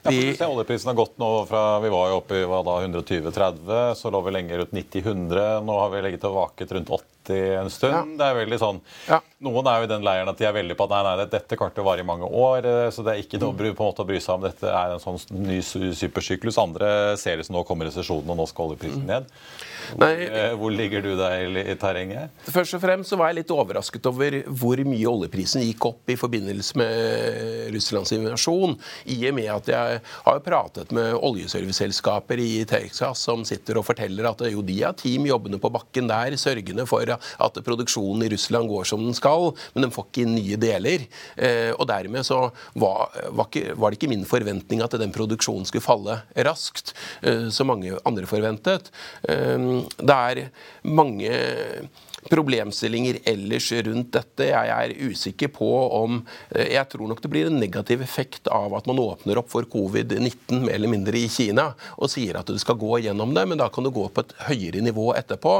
Vi, 0.06 0.22
ja, 0.36 0.48
oljeprisen 0.50 0.92
har 0.92 0.98
gått 0.98 1.16
nå 1.22 1.30
fra 1.48 1.64
Vi 1.82 1.90
var 1.92 2.10
jo 2.10 2.20
oppe 2.20 2.40
i 2.40 2.46
120-30, 2.46 3.94
så 3.98 4.12
lå 4.12 4.22
vi 4.26 4.36
lenger 4.38 4.64
ut 4.64 4.74
90-100. 4.76 5.60
Nå 5.66 5.78
har 5.80 5.92
vi 5.92 6.06
legget 6.06 6.26
og 6.28 6.40
vaket 6.40 6.74
rundt 6.76 6.92
80 6.92 7.15
en 7.30 7.70
stund. 7.72 7.94
Ja. 7.94 8.04
Det 8.18 8.28
er 8.30 8.38
veldig 8.44 8.60
sånn, 8.60 8.80
ja. 9.08 9.20
Noen 9.44 9.66
er 9.68 9.82
jo 9.82 9.84
i 9.84 9.90
den 9.90 10.04
leiren 10.06 10.30
at 10.30 10.38
de 10.40 10.46
er 10.48 10.54
veldig 10.56 10.74
på 10.78 10.86
at 10.86 10.92
nei, 10.94 11.00
nei, 11.04 11.26
dette 11.28 11.58
kartet 11.60 11.84
varer 11.84 12.00
i 12.00 12.08
mange 12.08 12.24
år. 12.24 12.64
Eh, 12.64 12.86
så 12.94 13.04
det 13.04 13.12
er 13.12 13.20
ikke 13.20 13.40
noe 13.42 13.52
på 13.52 13.68
en 13.68 13.76
måte 13.76 14.04
å 14.04 14.08
bry 14.08 14.16
seg 14.22 14.38
om 14.38 14.46
dette 14.46 14.70
er 14.70 14.94
en 14.94 15.02
sånn 15.02 15.20
ny 15.36 15.58
supersyklus. 15.60 16.56
Andre 16.62 16.88
ser 17.20 17.36
det 17.36 17.44
som 17.48 17.58
nå 17.58 17.64
kommer 17.68 17.90
resesjonen, 17.90 18.32
og 18.32 18.40
nå 18.40 18.46
skal 18.48 18.70
oljeprisen 18.70 19.04
mm. 19.04 19.10
ned. 19.10 19.28
Hvor, 19.92 20.22
eh, 20.24 20.54
hvor, 20.58 20.72
ligger 20.72 21.04
du 21.04 21.12
deg 21.18 21.58
i 21.60 21.74
terrenget? 21.78 22.32
Først 22.48 22.78
og 22.78 22.82
fremst 22.82 23.12
så 23.12 23.18
var 23.20 23.30
jeg 23.30 23.42
litt 23.42 23.52
overrasket 23.54 24.08
over 24.08 24.38
hvor 24.48 24.80
mye 24.88 25.10
oljeprisen 25.10 25.62
gikk 25.66 25.90
opp 25.90 26.10
i 26.10 26.16
forbindelse 26.18 26.80
med 26.80 27.68
Russlands 27.76 28.14
invasjon. 28.16 28.74
I 29.12 29.18
og 29.30 29.36
med 29.36 29.52
at 29.52 29.70
jeg 29.70 30.00
har 30.00 30.42
pratet 30.48 30.96
med 30.96 31.12
oljeserviceselskaper 31.20 32.40
i 32.42 32.64
Texas 32.68 33.22
som 33.28 33.44
sitter 33.46 33.78
og 33.78 33.86
forteller 33.86 34.32
at 34.32 34.46
jo, 34.48 34.64
de 34.64 34.80
har 34.80 34.96
team 34.96 35.28
jobbende 35.28 35.60
på 35.62 35.70
bakken 35.76 36.08
der, 36.10 36.40
sørgende 36.40 36.88
for 36.88 37.15
at 37.16 37.61
produksjonen 37.66 38.26
i 38.26 38.31
Russland 38.35 38.70
går 38.70 38.88
som 38.88 39.05
den 39.05 39.16
skal, 39.16 39.52
men 39.74 39.87
de 39.87 39.92
får 39.94 40.09
ikke 40.09 40.24
inn 40.26 40.37
nye 40.37 40.61
deler. 40.61 41.07
Eh, 41.37 41.72
og 41.76 41.87
dermed 41.90 42.26
så 42.26 42.46
var, 42.79 43.12
var, 43.31 43.48
ikke, 43.48 43.76
var 43.76 43.92
det 43.92 44.00
ikke 44.00 44.12
min 44.12 44.26
forventning 44.29 44.85
at 44.85 44.96
den 45.00 45.14
produksjonen 45.14 45.68
skulle 45.68 45.85
falle 45.85 46.20
raskt, 46.46 46.94
eh, 47.22 47.48
som 47.52 47.70
mange 47.70 47.96
andre 48.07 48.29
forventet 48.29 48.90
det 49.26 50.16
er 50.16 50.40
mange 50.87 51.31
problemstillinger 52.30 53.20
ellers 53.28 53.70
rundt 53.86 54.12
dette. 54.16 54.48
Jeg 54.50 54.72
er 54.72 54.94
usikker 55.10 55.50
på 55.54 55.68
om 55.96 56.18
eh, 56.50 56.72
Jeg 56.74 56.88
tror 56.92 57.10
nok 57.10 57.22
det 57.22 57.30
blir 57.32 57.50
en 57.50 57.58
negativ 57.60 58.02
effekt 58.04 58.50
av 58.52 58.74
at 58.76 58.88
man 58.90 59.00
åpner 59.02 59.40
opp 59.40 59.50
for 59.52 59.68
covid-19 59.70 60.64
mer 60.64 60.76
eller 60.76 60.92
mindre 60.92 61.18
i 61.18 61.28
Kina 61.32 61.68
og 61.96 62.10
sier 62.12 62.38
at 62.38 62.50
du 62.50 62.58
skal 62.60 62.78
gå 62.80 63.00
gjennom 63.06 63.34
det, 63.36 63.46
men 63.48 63.60
da 63.60 63.68
kan 63.72 63.86
du 63.86 63.92
gå 63.94 64.06
på 64.12 64.24
et 64.24 64.34
høyere 64.48 64.82
nivå 64.84 65.08
etterpå. 65.18 65.54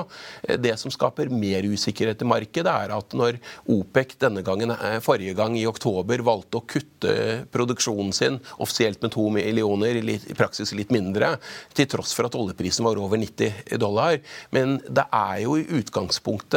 Eh, 0.49 0.59
det 0.61 0.77
som 0.81 0.93
skaper 0.95 1.33
mer 1.33 1.67
usikkerhet 1.67 2.23
i 2.23 2.31
markedet, 2.31 2.73
er 2.73 2.95
at 2.97 3.17
når 3.17 3.41
OPEC 3.73 4.17
denne 4.23 4.45
gangen, 4.47 4.75
eh, 4.75 4.99
forrige 5.05 5.37
gang 5.39 5.57
i 5.59 5.67
oktober 5.69 6.25
valgte 6.27 6.61
å 6.61 6.67
kutte 6.67 7.15
produksjonen 7.55 8.13
sin 8.17 8.41
offisielt 8.59 9.03
med 9.03 9.15
to 9.15 9.29
millioner, 9.33 9.97
i 9.97 10.37
praksis 10.37 10.73
litt 10.77 10.93
mindre, 10.95 11.37
til 11.77 11.89
tross 11.91 12.13
for 12.17 12.29
at 12.29 12.37
oljeprisen 12.39 12.85
var 12.87 12.99
over 13.01 13.19
90 13.21 13.79
dollar. 13.81 14.19
Men 14.55 14.79
det 14.87 15.07
er 15.13 15.43
jo 15.45 15.57
i 15.59 15.67
utgangspunktet 15.81 16.56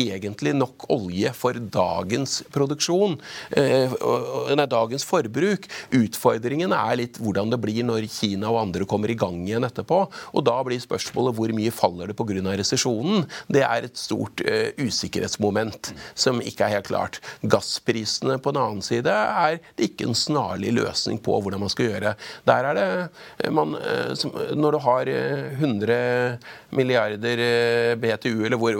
egentlig 0.00 0.54
nok 0.56 0.86
olje 0.92 1.32
for 1.36 1.56
dagens 1.72 2.40
produksjon, 2.54 3.18
eh, 3.56 3.92
nei, 4.56 4.66
dagens 4.70 5.04
forbruk. 5.04 5.66
Utfordringen 5.96 6.72
er 6.72 6.96
litt 6.96 7.18
hvordan 7.20 7.50
det 7.52 7.60
blir 7.60 7.84
når 7.84 8.08
Kina 8.08 8.50
og 8.50 8.60
andre 8.62 8.86
kommer 8.88 9.10
i 9.12 9.18
gang 9.18 9.42
igjen 9.44 9.66
etterpå. 9.66 10.00
Og 10.34 10.44
da 10.46 10.56
blir 10.64 10.80
spørsmålet 10.80 11.36
hvor 11.36 11.52
mye 11.56 11.74
faller 11.74 12.10
det 12.10 12.16
pga. 12.16 12.28
resesjonen. 12.30 13.26
Det 13.48 13.62
er 13.62 13.84
et 13.84 13.96
stort 13.96 14.40
uh, 14.46 14.70
usikkerhetsmoment 14.78 15.92
som 16.14 16.40
ikke 16.40 16.64
er 16.64 16.76
helt 16.76 16.88
klart. 16.88 17.20
Gassprisene 17.42 18.38
på 18.38 18.52
den 18.54 18.62
annen 18.62 18.82
side 18.82 19.10
er 19.10 19.58
det 19.76 19.90
ikke 19.90 20.08
en 20.08 20.14
snarlig 20.14 20.72
løsning 20.76 21.18
på 21.18 21.40
hvordan 21.42 21.60
man 21.60 21.72
skal 21.72 21.90
gjøre. 21.90 22.14
Der 22.46 22.70
er 22.70 22.78
det 22.78 22.88
eh, 23.44 23.50
man, 23.50 23.76
Når 24.54 24.72
du 24.72 24.78
har 24.78 25.10
100 25.10 26.38
milliarder 26.70 27.96
BTU, 28.00 28.44
eller 28.46 28.56
hvor, 28.56 28.78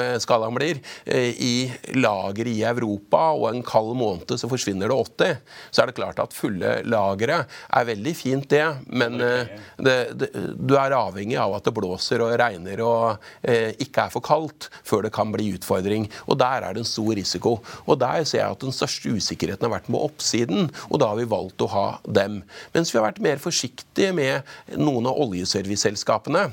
skalaen 0.21 0.55
blir, 0.55 0.79
eh, 1.05 1.31
i 1.31 1.71
lager 1.97 2.47
i 2.47 2.57
Europa, 2.67 3.31
og 3.37 3.49
en 3.51 3.63
kald 3.65 3.93
måned 3.99 4.33
så 4.39 4.49
forsvinner 4.51 4.91
det 4.91 4.97
80, 4.97 5.37
så 5.71 5.83
er 5.83 5.91
det 5.91 5.97
klart 5.97 6.21
at 6.23 6.35
fulle 6.35 6.77
lagre 6.87 7.43
er 7.45 7.87
veldig 7.89 8.15
fint, 8.17 8.47
det. 8.51 8.65
Men 8.87 9.19
eh, 9.21 9.51
det, 9.77 9.97
det, 10.19 10.31
du 10.57 10.75
er 10.79 10.95
avhengig 10.97 11.37
av 11.39 11.55
at 11.57 11.67
det 11.67 11.75
blåser 11.75 12.23
og 12.23 12.33
regner 12.41 12.81
og 12.85 13.27
eh, 13.43 13.71
ikke 13.81 14.07
er 14.07 14.13
for 14.13 14.25
kaldt 14.25 14.69
før 14.87 15.05
det 15.05 15.13
kan 15.15 15.31
bli 15.33 15.51
utfordring. 15.55 16.07
Og 16.27 16.39
der 16.41 16.67
er 16.67 16.75
det 16.75 16.83
en 16.83 16.91
stor 16.91 17.13
risiko. 17.17 17.57
Og 17.85 17.99
der 18.01 18.25
ser 18.25 18.43
jeg 18.43 18.57
at 18.57 18.65
den 18.65 18.75
største 18.75 19.13
usikkerheten 19.13 19.67
har 19.67 19.75
vært 19.77 19.91
med 19.91 20.01
oppsiden, 20.01 20.71
og 20.89 21.01
da 21.01 21.11
har 21.11 21.21
vi 21.21 21.29
valgt 21.29 21.63
å 21.63 21.69
ha 21.71 21.87
dem. 22.07 22.41
Mens 22.75 22.91
vi 22.91 22.99
har 22.99 23.09
vært 23.09 23.23
mer 23.23 23.41
forsiktige 23.41 24.15
med 24.17 24.77
noen 24.79 25.09
av 25.09 25.19
oljeserviceselskapene. 25.27 26.49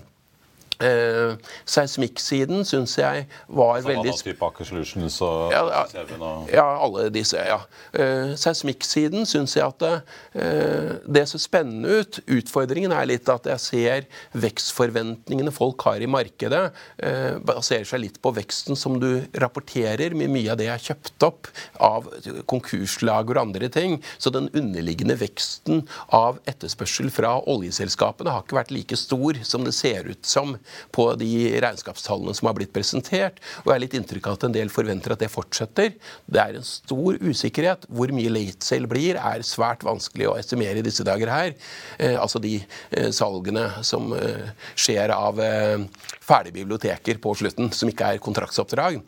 Eh, 0.79 1.35
Seismikksiden 1.67 2.63
syns 2.67 2.95
jeg 3.01 3.25
var 3.51 3.81
Som 3.83 3.91
veldig 3.91 4.13
type 4.23 4.47
Aker 4.47 4.69
Solutions 4.69 5.17
og 5.27 5.51
ja, 5.51 5.63
ja, 5.67 6.05
ja, 6.53 6.67
alle 6.85 7.09
disse. 7.11 7.41
ja. 7.43 7.59
Eh, 7.93 8.35
Seismikksiden 8.39 9.27
syns 9.27 9.57
jeg 9.57 9.67
at 9.67 9.83
det, 9.83 9.95
eh, 10.39 10.93
det 11.07 11.25
ser 11.31 11.43
spennende 11.43 12.01
ut. 12.01 12.21
Utfordringen 12.31 12.95
er 12.95 13.09
litt 13.11 13.29
at 13.33 13.49
jeg 13.51 13.65
ser 13.65 14.07
vekstforventningene 14.39 15.53
folk 15.55 15.83
har 15.89 15.99
i 16.05 16.11
markedet, 16.11 16.71
eh, 17.03 17.39
baserer 17.43 17.89
seg 17.89 18.05
litt 18.05 18.23
på 18.23 18.33
veksten 18.37 18.79
som 18.79 19.01
du 19.03 19.25
rapporterer, 19.35 20.15
med 20.15 20.31
mye 20.31 20.53
av 20.55 20.61
det 20.61 20.71
er 20.71 20.79
kjøpt 20.83 21.27
opp 21.27 21.51
av 21.83 22.07
konkurslager 22.47 23.35
og 23.35 23.49
andre 23.49 23.69
ting. 23.73 23.99
Så 24.19 24.31
den 24.31 24.49
underliggende 24.55 25.19
veksten 25.19 25.89
av 26.15 26.39
etterspørsel 26.47 27.11
fra 27.11 27.35
oljeselskapene 27.51 28.31
har 28.31 28.47
ikke 28.47 28.61
vært 28.61 28.75
like 28.75 28.99
stor 28.99 29.43
som 29.43 29.67
det 29.67 29.75
ser 29.75 30.07
ut 30.09 30.27
som 30.27 30.57
på 30.95 31.09
de 31.21 31.33
regnskapstallene 31.63 32.35
som 32.37 32.51
har 32.51 32.57
blitt 32.59 32.73
presentert. 32.75 33.41
Og 33.63 33.71
jeg 33.71 33.75
har 33.75 33.85
litt 33.85 33.97
inntrykk 33.99 34.29
av 34.29 34.39
at 34.39 34.49
en 34.49 34.57
del 34.57 34.73
forventer 34.73 35.15
at 35.15 35.23
det 35.23 35.31
fortsetter. 35.33 35.95
Det 36.27 36.43
er 36.43 36.59
en 36.59 36.67
stor 36.67 37.19
usikkerhet. 37.23 37.89
Hvor 37.89 38.13
mye 38.15 38.33
late 38.33 38.67
sale 38.67 38.91
blir, 38.91 39.19
er 39.21 39.47
svært 39.47 39.85
vanskelig 39.87 40.31
å 40.31 40.37
estimere 40.39 40.81
i 40.81 40.87
disse 40.87 41.07
dager 41.07 41.33
her. 41.33 41.55
Eh, 41.99 42.17
altså 42.19 42.43
de 42.43 42.57
eh, 42.59 43.11
salgene 43.15 43.69
som 43.87 44.13
eh, 44.17 44.51
skjer 44.79 45.15
av 45.15 45.41
eh, 45.43 45.87
ferdige 46.21 46.61
biblioteker 46.61 47.21
på 47.23 47.37
slutten, 47.39 47.73
som 47.75 47.91
ikke 47.91 48.15
er 48.15 48.23
kontraktsoppdrag. 48.25 49.01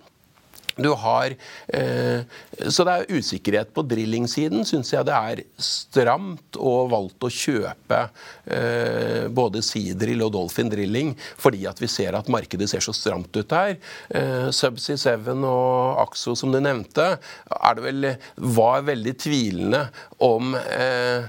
Du 0.83 0.91
har, 0.99 1.35
eh, 1.69 2.23
så 2.69 2.87
det 2.87 2.95
er 2.95 3.19
usikkerhet 3.19 3.73
på 3.75 3.85
drilling-siden. 3.87 4.65
Syns 4.69 4.93
jeg 4.93 5.07
det 5.09 5.17
er 5.17 5.43
stramt 5.61 6.59
og 6.61 6.91
valgt 6.93 7.27
å 7.27 7.33
kjøpe 7.33 8.01
eh, 8.47 9.27
både 9.33 9.63
Seadrill 9.65 10.27
og 10.27 10.35
Dolphin 10.37 10.71
Drilling 10.73 11.15
fordi 11.41 11.67
at 11.71 11.81
vi 11.81 11.89
ser 11.91 12.17
at 12.19 12.31
markedet 12.33 12.69
ser 12.71 12.85
så 12.85 12.95
stramt 12.97 13.35
ut 13.37 13.57
her. 13.57 13.77
Eh, 14.09 14.49
Subsea 14.55 14.99
7 15.01 15.31
og 15.39 16.01
Axo, 16.05 16.37
som 16.39 16.53
du 16.53 16.61
nevnte, 16.63 17.13
er 17.61 17.77
det 17.77 17.87
vel, 17.87 18.09
var 18.57 18.87
veldig 18.89 19.17
tvilende 19.21 19.85
om 20.25 20.55
eh, 20.59 21.29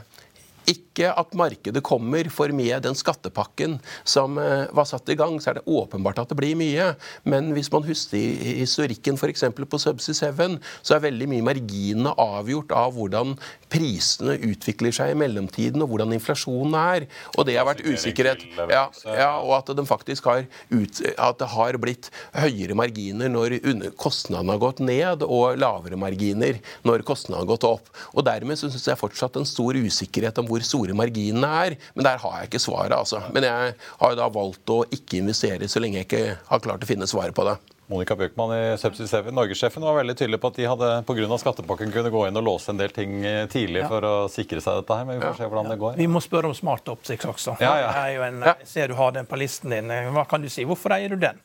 ikke 0.69 1.09
at 1.17 1.33
markedet 1.37 1.81
kommer, 1.83 2.27
for 2.33 2.51
med 2.55 2.83
den 2.85 2.97
skattepakken 2.97 3.77
som 4.03 4.37
eh, 4.41 4.67
var 4.75 4.87
satt 4.89 5.09
i 5.09 5.17
gang, 5.19 5.37
så 5.41 5.51
er 5.51 5.59
det 5.59 5.67
åpenbart 5.69 6.21
at 6.21 6.31
det 6.31 6.37
blir 6.39 6.57
mye. 6.59 6.91
Men 7.23 7.51
hvis 7.55 7.71
man 7.73 7.85
husker 7.87 8.19
historikken 8.61 9.17
f.eks. 9.17 9.45
på 9.55 9.81
Subsea 9.81 10.31
7, 10.31 10.57
så 10.83 10.95
er 10.95 11.05
veldig 11.07 11.29
mye 11.31 11.47
marginene 11.51 12.13
avgjort 12.19 12.73
av 12.75 12.93
hvordan 12.97 13.35
prisene 13.71 14.35
utvikler 14.51 14.93
seg 14.95 15.13
i 15.13 15.17
mellomtiden, 15.19 15.81
og 15.83 15.93
hvordan 15.93 16.15
inflasjonen 16.17 16.75
er. 16.77 17.07
Og 17.37 17.47
det 17.47 17.57
har 17.57 17.67
vært 17.69 17.85
usikkerhet. 17.87 18.43
Ja, 18.71 18.85
ja, 19.07 19.31
og 19.39 19.55
at, 19.61 19.71
de 19.75 19.85
faktisk 19.87 20.27
har 20.29 20.43
ut, 20.69 21.01
at 21.15 21.39
det 21.39 21.49
har 21.55 21.79
blitt 21.81 22.11
høyere 22.35 22.75
marginer 22.77 23.31
når 23.31 23.57
kostnadene 23.99 24.57
har 24.57 24.61
gått 24.61 24.83
ned, 24.83 25.25
og 25.25 25.59
lavere 25.61 25.99
marginer 25.99 26.59
når 26.87 27.05
kostnadene 27.07 27.45
har 27.45 27.51
gått 27.53 27.67
opp. 27.67 27.91
Og 28.13 28.25
Dermed 28.27 28.59
syns 28.59 28.83
jeg 28.85 28.99
fortsatt 28.99 29.39
en 29.39 29.47
stor 29.47 29.77
usikkerhet 29.77 30.37
om 30.41 30.50
hvor 30.51 30.67
store 30.67 30.95
marginene 30.97 31.51
er. 31.65 31.77
Men 31.95 32.07
der 32.07 32.21
har 32.21 32.39
jeg 32.39 32.51
ikke 32.51 32.63
svaret, 32.63 32.95
altså. 32.97 33.23
Men 33.33 33.47
jeg 33.47 33.75
har 34.03 34.17
da 34.19 34.31
valgt 34.31 34.73
å 34.73 34.83
ikke 34.91 35.21
investere 35.23 35.69
så 35.71 35.83
lenge 35.83 36.01
jeg 36.01 36.09
ikke 36.09 36.25
har 36.49 36.63
klart 36.63 36.83
å 36.83 36.89
finne 36.89 37.09
svaret 37.09 37.35
på 37.37 37.47
det. 37.47 37.57
Monica 37.91 38.15
Bjørkman 38.15 38.53
i 38.55 38.77
Subsea 38.79 39.07
7, 39.07 39.33
norgessjefen, 39.35 39.83
var 39.83 39.97
veldig 39.97 40.13
tydelig 40.15 40.37
på 40.39 40.47
at 40.47 40.59
de 40.61 40.67
hadde 40.69 40.89
pga. 41.07 41.37
skattepakken 41.41 41.91
kunne 41.91 42.11
gå 42.13 42.21
inn 42.29 42.39
og 42.39 42.45
låse 42.47 42.71
en 42.71 42.79
del 42.79 42.93
ting 42.95 43.17
eh, 43.27 43.43
tidlig 43.51 43.81
ja. 43.81 43.89
for 43.91 44.07
å 44.07 44.13
sikre 44.31 44.63
seg 44.63 44.79
dette 44.79 44.95
her. 44.95 45.07
Men 45.09 45.19
vi 45.19 45.25
får 45.25 45.41
se 45.41 45.49
hvordan 45.51 45.67
ja. 45.67 45.73
det 45.73 45.81
går. 45.81 45.97
Vi 45.99 46.07
må 46.07 46.21
spørre 46.23 46.47
om 46.47 46.55
Smart 46.55 46.87
Optics 46.93 47.27
også. 47.27 47.57
Ja, 47.59 47.73
ja. 47.83 47.91
En, 48.29 48.39
jeg 48.47 48.69
ser 48.71 48.93
du 48.93 48.95
har 48.95 49.11
den 49.17 49.27
på 49.27 49.39
listen 49.41 49.75
din. 49.75 49.91
Hva 50.15 50.23
kan 50.29 50.39
du 50.43 50.47
si? 50.47 50.63
Hvorfor 50.69 50.95
eier 50.95 51.11
du 51.11 51.19
den? 51.19 51.43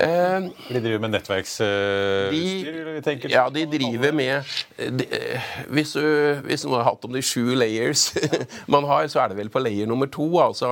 Eh, 0.00 0.40
de 0.68 0.80
driver 0.80 0.98
med 1.02 1.10
nettverksutstyr? 1.14 3.28
Ja, 3.32 3.48
de 3.52 3.66
driver 3.70 4.12
med 4.16 4.42
de, 4.76 5.06
hvis, 5.72 5.92
du 5.96 6.04
hvis, 6.46 6.64
noen 6.66 6.80
har 6.80 6.88
hatt 6.92 7.06
om 7.08 7.14
de 7.14 7.22
sju 7.24 7.54
layers 7.58 8.02
man 8.74 8.84
har, 8.88 9.08
så 9.12 9.18
er 9.24 9.28
det 9.32 9.40
vel 9.40 9.52
på 9.52 9.62
layer 9.62 9.86
nummer 9.90 10.08
to. 10.12 10.28
Altså 10.42 10.68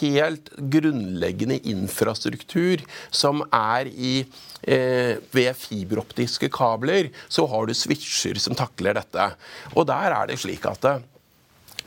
helt 0.00 0.46
grunnleggende 0.56 1.58
infrastruktur 1.68 2.76
som 3.10 3.44
er 3.50 3.90
i 3.90 4.24
ved 4.60 5.56
fiberoptiske 5.56 6.50
kabler 6.52 7.08
så 7.32 7.46
har 7.48 7.64
du 7.64 7.72
switcher 7.72 8.36
som 8.36 8.52
takler 8.58 8.92
dette. 8.98 9.30
Og 9.72 9.88
der 9.88 10.12
er 10.12 10.28
det 10.28 10.36
slik 10.42 10.66
at 10.68 10.84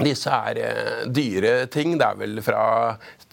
disse 0.02 0.32
er 0.32 0.60
eh, 0.62 1.04
dyre 1.12 1.54
ting. 1.72 1.98
Det 2.00 2.08
er 2.08 2.20
vel 2.20 2.42
fra 2.46 2.64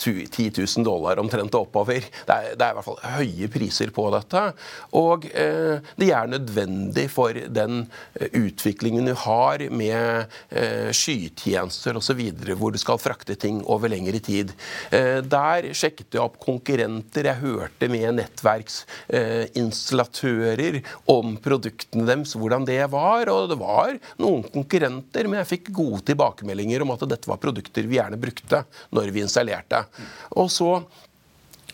10 0.00 0.50
000 0.56 0.84
dollar 0.86 1.18
omtrent 1.20 1.54
og 1.54 1.62
oppover. 1.68 2.00
Det 2.00 2.34
er, 2.34 2.56
det 2.56 2.64
er, 2.64 2.70
i 2.72 2.76
hvert 2.78 2.88
fall 2.88 3.00
høye 3.18 3.48
priser 3.52 3.90
på 3.94 4.10
dette. 4.14 4.42
Og 4.98 5.26
eh, 5.30 5.76
det 6.00 6.10
er 6.16 6.26
nødvendig 6.30 7.10
for 7.12 7.32
den 7.32 7.90
eh, 8.18 8.28
utviklingen 8.40 9.06
du 9.10 9.14
har 9.26 9.58
med 9.72 10.24
eh, 10.48 10.90
skytjenester 10.96 11.96
osv., 12.00 12.20
hvor 12.56 12.70
du 12.74 12.78
skal 12.80 12.98
frakte 13.00 13.34
ting 13.40 13.56
over 13.70 13.88
lengre 13.92 14.20
tid. 14.24 14.52
Eh, 14.94 15.20
der 15.24 15.72
sjekket 15.76 16.14
jeg 16.16 16.22
opp 16.24 16.38
konkurrenter. 16.42 17.24
Jeg 17.30 17.42
hørte 17.42 17.88
med 17.92 18.14
nettverksinstallatører 18.20 20.74
eh, 20.80 20.84
om 21.10 21.36
produktene 21.42 22.06
deres, 22.08 22.36
hvordan 22.38 22.64
det 22.68 22.84
var. 22.92 23.28
Og 23.32 23.48
det 23.52 23.58
var 23.60 23.98
noen 24.22 24.42
konkurrenter, 24.50 25.24
men 25.28 25.38
jeg 25.42 25.50
fikk 25.54 25.66
gode 25.76 26.02
tilbakemeldinger 26.10 26.80
om 26.84 26.92
at 26.94 27.08
dette 27.10 27.30
var 27.30 27.42
produkter 27.42 27.84
vi 27.90 27.98
gjerne 27.98 28.18
brukte 28.20 28.58
når 28.94 29.06
vi 29.14 29.24
installerte. 29.24 29.78
Og 30.31 30.50
så 30.50 30.83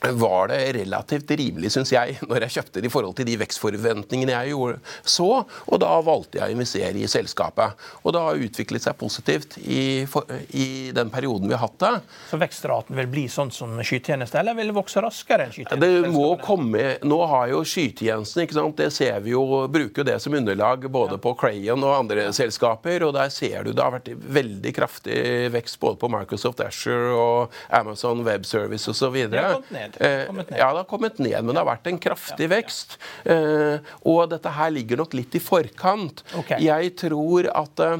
var 0.00 0.48
det 0.48 0.60
relativt 0.76 1.30
rimelig, 1.30 1.72
syns 1.74 1.92
jeg, 1.94 2.18
når 2.26 2.46
jeg 2.46 2.56
kjøpte 2.58 2.82
det 2.82 2.90
i 2.90 2.92
forhold 2.92 3.16
til 3.18 3.28
de 3.28 3.36
vekstforventningene 3.40 4.34
jeg 4.34 4.52
gjorde 4.52 4.78
så. 5.02 5.28
Og 5.66 5.80
da 5.82 5.92
valgte 6.04 6.40
jeg 6.40 6.50
å 6.50 6.56
investere 6.56 7.00
i 7.00 7.08
selskapet. 7.10 7.86
Og 8.04 8.14
det 8.14 8.22
har 8.22 8.44
utviklet 8.46 8.86
seg 8.86 8.98
positivt 9.00 9.58
i, 9.62 10.04
for, 10.10 10.28
i, 10.56 10.92
den 10.96 11.10
perioden 11.12 11.48
vi 11.50 11.56
har 11.56 11.64
hatt 11.66 11.78
det. 11.82 11.92
Så 12.30 12.40
vekstraten 12.40 12.96
vil 12.98 13.10
bli 13.10 13.26
sånn 13.32 13.52
som 13.54 13.74
skytjeneste, 13.80 14.40
eller 14.40 14.56
vil 14.58 14.72
det 14.72 14.76
vokse 14.76 15.02
raskere 15.04 15.46
enn 15.46 15.54
skytjeneste? 15.54 15.80
Det 15.86 16.12
må 16.14 16.28
komme, 16.42 16.84
Nå 17.06 17.18
har 17.30 17.50
jo 17.50 17.62
skytjenesten, 17.66 18.44
ikke 18.44 18.58
sant? 18.58 18.76
det 18.76 18.90
ser 18.94 19.20
vi 19.24 19.32
jo, 19.32 19.42
bruker 19.72 20.04
det 20.06 20.18
som 20.22 20.34
underlag 20.36 20.84
både 20.92 21.18
på 21.22 21.32
Crayon 21.38 21.84
og 21.86 21.94
andre 21.96 22.28
selskaper. 22.36 23.06
Og 23.06 23.14
der 23.16 23.32
ser 23.32 23.66
du 23.66 23.72
det 23.72 23.82
har 23.82 23.94
vært 23.94 24.10
veldig 24.12 24.72
kraftig 24.76 25.18
vekst 25.54 25.80
både 25.82 26.00
på 26.02 26.10
Microsoft 26.12 26.60
Asher 26.64 27.10
og 27.16 27.54
Amazon 27.74 28.24
Web 28.26 28.46
Service 28.48 28.90
osv. 28.90 29.16
Det 29.30 29.42
har 29.42 29.62
kommet 29.94 30.50
ned. 30.50 30.58
Eh, 30.58 30.58
ja, 30.58 30.72
det 30.72 30.82
har 30.82 30.90
kommet 30.90 31.18
ned, 31.18 31.38
men 31.44 31.54
det 31.54 31.62
har 31.62 31.70
vært 31.70 31.90
en 31.90 32.02
kraftig 32.02 32.50
vekst. 32.52 32.98
Eh, 33.24 33.78
og 34.08 34.28
dette 34.32 34.52
her 34.58 34.70
ligger 34.74 35.02
nok 35.02 35.16
litt 35.16 35.36
i 35.38 35.42
forkant. 35.42 36.24
Jeg 36.60 36.94
tror 37.00 37.50
at 37.54 37.84
eh, 37.86 37.98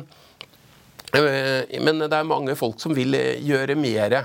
men 1.16 2.02
det 2.02 2.12
er 2.12 2.26
mange 2.28 2.56
folk 2.58 2.80
som 2.82 2.92
vil 2.92 3.14
gjøre 3.14 3.76
mer. 3.78 4.16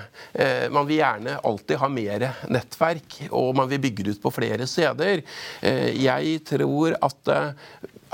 Man 0.73 0.87
vil 0.89 0.97
gjerne 0.97 1.37
alltid 1.47 1.79
ha 1.79 1.87
mer 1.93 2.25
nettverk, 2.51 3.19
og 3.29 3.53
man 3.55 3.69
vil 3.71 3.79
bygge 3.85 4.09
ut 4.09 4.19
på 4.23 4.33
flere 4.33 4.67
steder. 4.67 5.21
Jeg 5.61 6.33
tror 6.49 6.97
at 6.99 7.31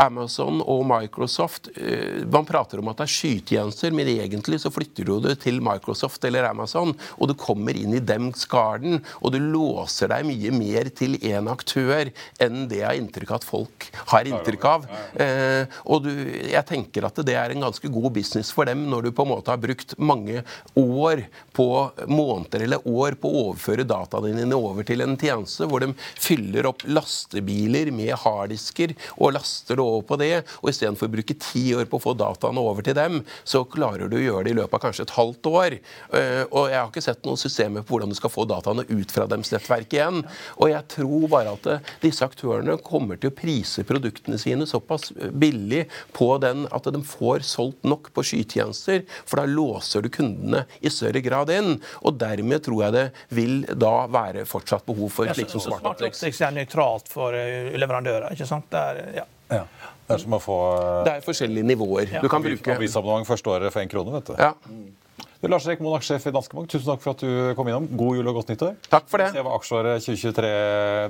Amazon 0.02 0.62
og 0.62 0.84
Microsoft 0.88 1.70
eh, 1.76 2.24
Man 2.30 2.46
prater 2.48 2.82
om 2.82 2.92
at 2.92 3.00
det 3.00 3.08
er 3.08 3.14
skytjenester, 3.14 3.94
men 3.96 4.10
egentlig 4.12 4.60
så 4.62 4.72
flytter 4.74 5.08
du 5.08 5.16
det 5.24 5.38
til 5.44 5.60
Microsoft 5.64 6.24
eller 6.28 6.48
Amazon, 6.50 6.94
og 7.18 7.32
du 7.32 7.36
kommer 7.38 7.78
inn 7.78 7.96
i 7.98 8.04
dems 8.04 8.46
garden, 8.50 9.02
og 9.22 9.34
du 9.34 9.40
låser 9.42 10.12
deg 10.14 10.28
mye 10.28 10.54
mer 10.54 10.92
til 10.98 11.18
én 11.18 11.50
aktør 11.52 12.12
enn 12.44 12.66
det 12.70 12.82
jeg 12.82 12.88
har 12.88 13.00
inntrykk 13.00 13.34
av 13.34 13.40
at 13.42 13.48
folk 13.48 13.88
har 14.14 14.30
inntrykk 14.30 14.68
av. 14.70 14.88
Eh, 15.18 15.80
og 15.90 16.06
du, 16.06 16.12
jeg 16.52 16.64
tenker 16.70 17.08
at 17.08 17.22
det 17.26 17.38
er 17.38 17.54
en 17.54 17.66
ganske 17.68 17.92
god 17.92 18.12
business 18.16 18.52
for 18.54 18.70
dem 18.70 18.86
når 18.92 19.08
du 19.08 19.12
på 19.16 19.26
en 19.26 19.34
måte 19.34 19.54
har 19.54 19.62
brukt 19.62 19.96
mange 19.98 20.44
år 20.78 21.26
på 21.58 21.68
måneder 22.10 22.68
eller 22.68 22.88
år 22.88 23.18
på 23.20 23.30
å 23.30 23.44
overføre 23.48 23.88
dataene 23.88 24.36
dine 24.38 24.58
over 24.58 24.86
til 24.88 25.02
en 25.04 25.18
tjeneste 25.20 25.68
hvor 25.70 25.84
de 25.84 25.92
fyller 25.98 26.70
opp 26.70 26.86
lastebiler 26.88 27.92
med 27.96 28.14
harddisker 28.22 28.94
og 29.18 29.34
laster 29.38 29.80
det 29.80 29.87
over 29.88 30.08
på 30.08 30.20
det, 30.22 30.44
og 30.62 30.72
istedenfor 30.72 31.10
å 31.10 31.16
bruke 31.18 31.38
ti 31.42 31.66
år 31.78 31.88
på 31.90 32.00
å 32.00 32.04
få 32.04 32.14
dataene 32.18 32.62
over 32.62 32.86
til 32.86 32.98
dem, 32.98 33.22
så 33.48 33.64
klarer 33.68 34.10
du 34.10 34.18
å 34.18 34.24
gjøre 34.24 34.46
det 34.48 34.54
i 34.54 34.58
løpet 34.58 34.78
av 34.78 34.84
kanskje 34.84 35.06
et 35.08 35.16
halvt 35.18 35.50
år. 35.52 35.78
Eh, 36.18 36.44
og 36.48 36.70
jeg 36.72 36.80
har 36.80 36.90
ikke 36.92 37.06
sett 37.06 37.26
noen 37.28 37.40
systemer 37.40 37.86
på 37.86 37.96
hvordan 37.96 38.14
du 38.14 38.18
skal 38.18 38.34
få 38.34 38.48
dataene 38.50 38.86
ut 38.90 39.14
fra 39.14 39.28
deres 39.30 39.52
nettverk 39.54 39.96
igjen. 39.96 40.24
Og 40.58 40.72
jeg 40.72 40.84
tror 40.94 41.28
bare 41.32 41.56
at 41.58 41.70
eh, 41.72 41.94
disse 42.04 42.26
aktørene 42.26 42.78
kommer 42.86 43.20
til 43.20 43.32
å 43.32 43.38
prise 43.38 43.86
produktene 43.88 44.40
sine 44.42 44.68
såpass 44.70 45.12
eh, 45.16 45.32
billig 45.32 45.86
på 46.18 46.30
den 46.44 46.66
at 46.76 46.90
de 46.94 47.04
får 47.06 47.46
solgt 47.48 47.88
nok 47.88 48.12
på 48.16 48.26
skytjenester, 48.32 49.04
for 49.28 49.42
da 49.42 49.48
låser 49.50 50.06
du 50.06 50.12
kundene 50.14 50.66
i 50.82 50.92
større 50.94 51.24
grad 51.26 51.52
inn. 51.54 51.78
Og 52.04 52.20
dermed 52.20 52.66
tror 52.66 52.88
jeg 52.88 52.98
det 52.98 53.08
vil 53.36 53.62
da 53.74 53.96
være 54.12 54.46
fortsatt 54.50 54.86
behov 54.88 55.12
for 55.14 55.34
slik 55.34 55.52
som 55.52 55.64
Smart. 55.68 55.82
Smart 55.84 56.06
Optics 56.08 56.42
er 56.44 56.54
nøytralt 56.56 57.10
for 57.12 57.36
leverandører, 57.36 58.32
ikke 58.36 58.48
sant? 58.48 58.70
Det 58.72 58.80
er, 58.80 59.02
ja. 59.22 59.26
Ja. 59.50 59.66
Det 60.08 60.16
er 60.16 60.24
som 60.24 60.38
å 60.38 60.40
få 60.40 60.60
Det 61.08 61.18
er 61.18 61.26
forskjellige 61.26 61.68
nivåer. 61.68 62.14
Du 62.24 62.30
kan 62.32 62.44
bruke 62.44 62.78
Avisabonnement 62.78 63.28
første 63.28 63.52
året 63.52 63.74
for 63.74 63.84
én 63.84 63.92
krone. 63.92 64.14
vet 64.20 64.32
du. 64.32 64.36
Ja. 64.40 64.54
Du, 65.38 65.46
Lars 65.52 65.68
Erik 65.70 65.84
Moen, 65.86 66.02
sjef 66.02 66.24
i 66.26 66.32
Danske 66.34 66.56
Bank, 66.58 66.66
tusen 66.72 66.88
takk 66.90 67.02
for 67.04 67.14
at 67.14 67.22
du 67.22 67.52
kom 67.54 67.68
innom. 67.70 67.84
God 68.00 68.18
jul 68.18 68.30
og 68.32 68.40
godt 68.40 68.48
nyttår. 68.50 68.72
Takk 68.90 69.06
for 69.12 69.22
det. 69.22 69.28
Se 69.36 69.44
hva 69.46 69.52
aksjeåret 69.54 70.02
2023 70.02 70.48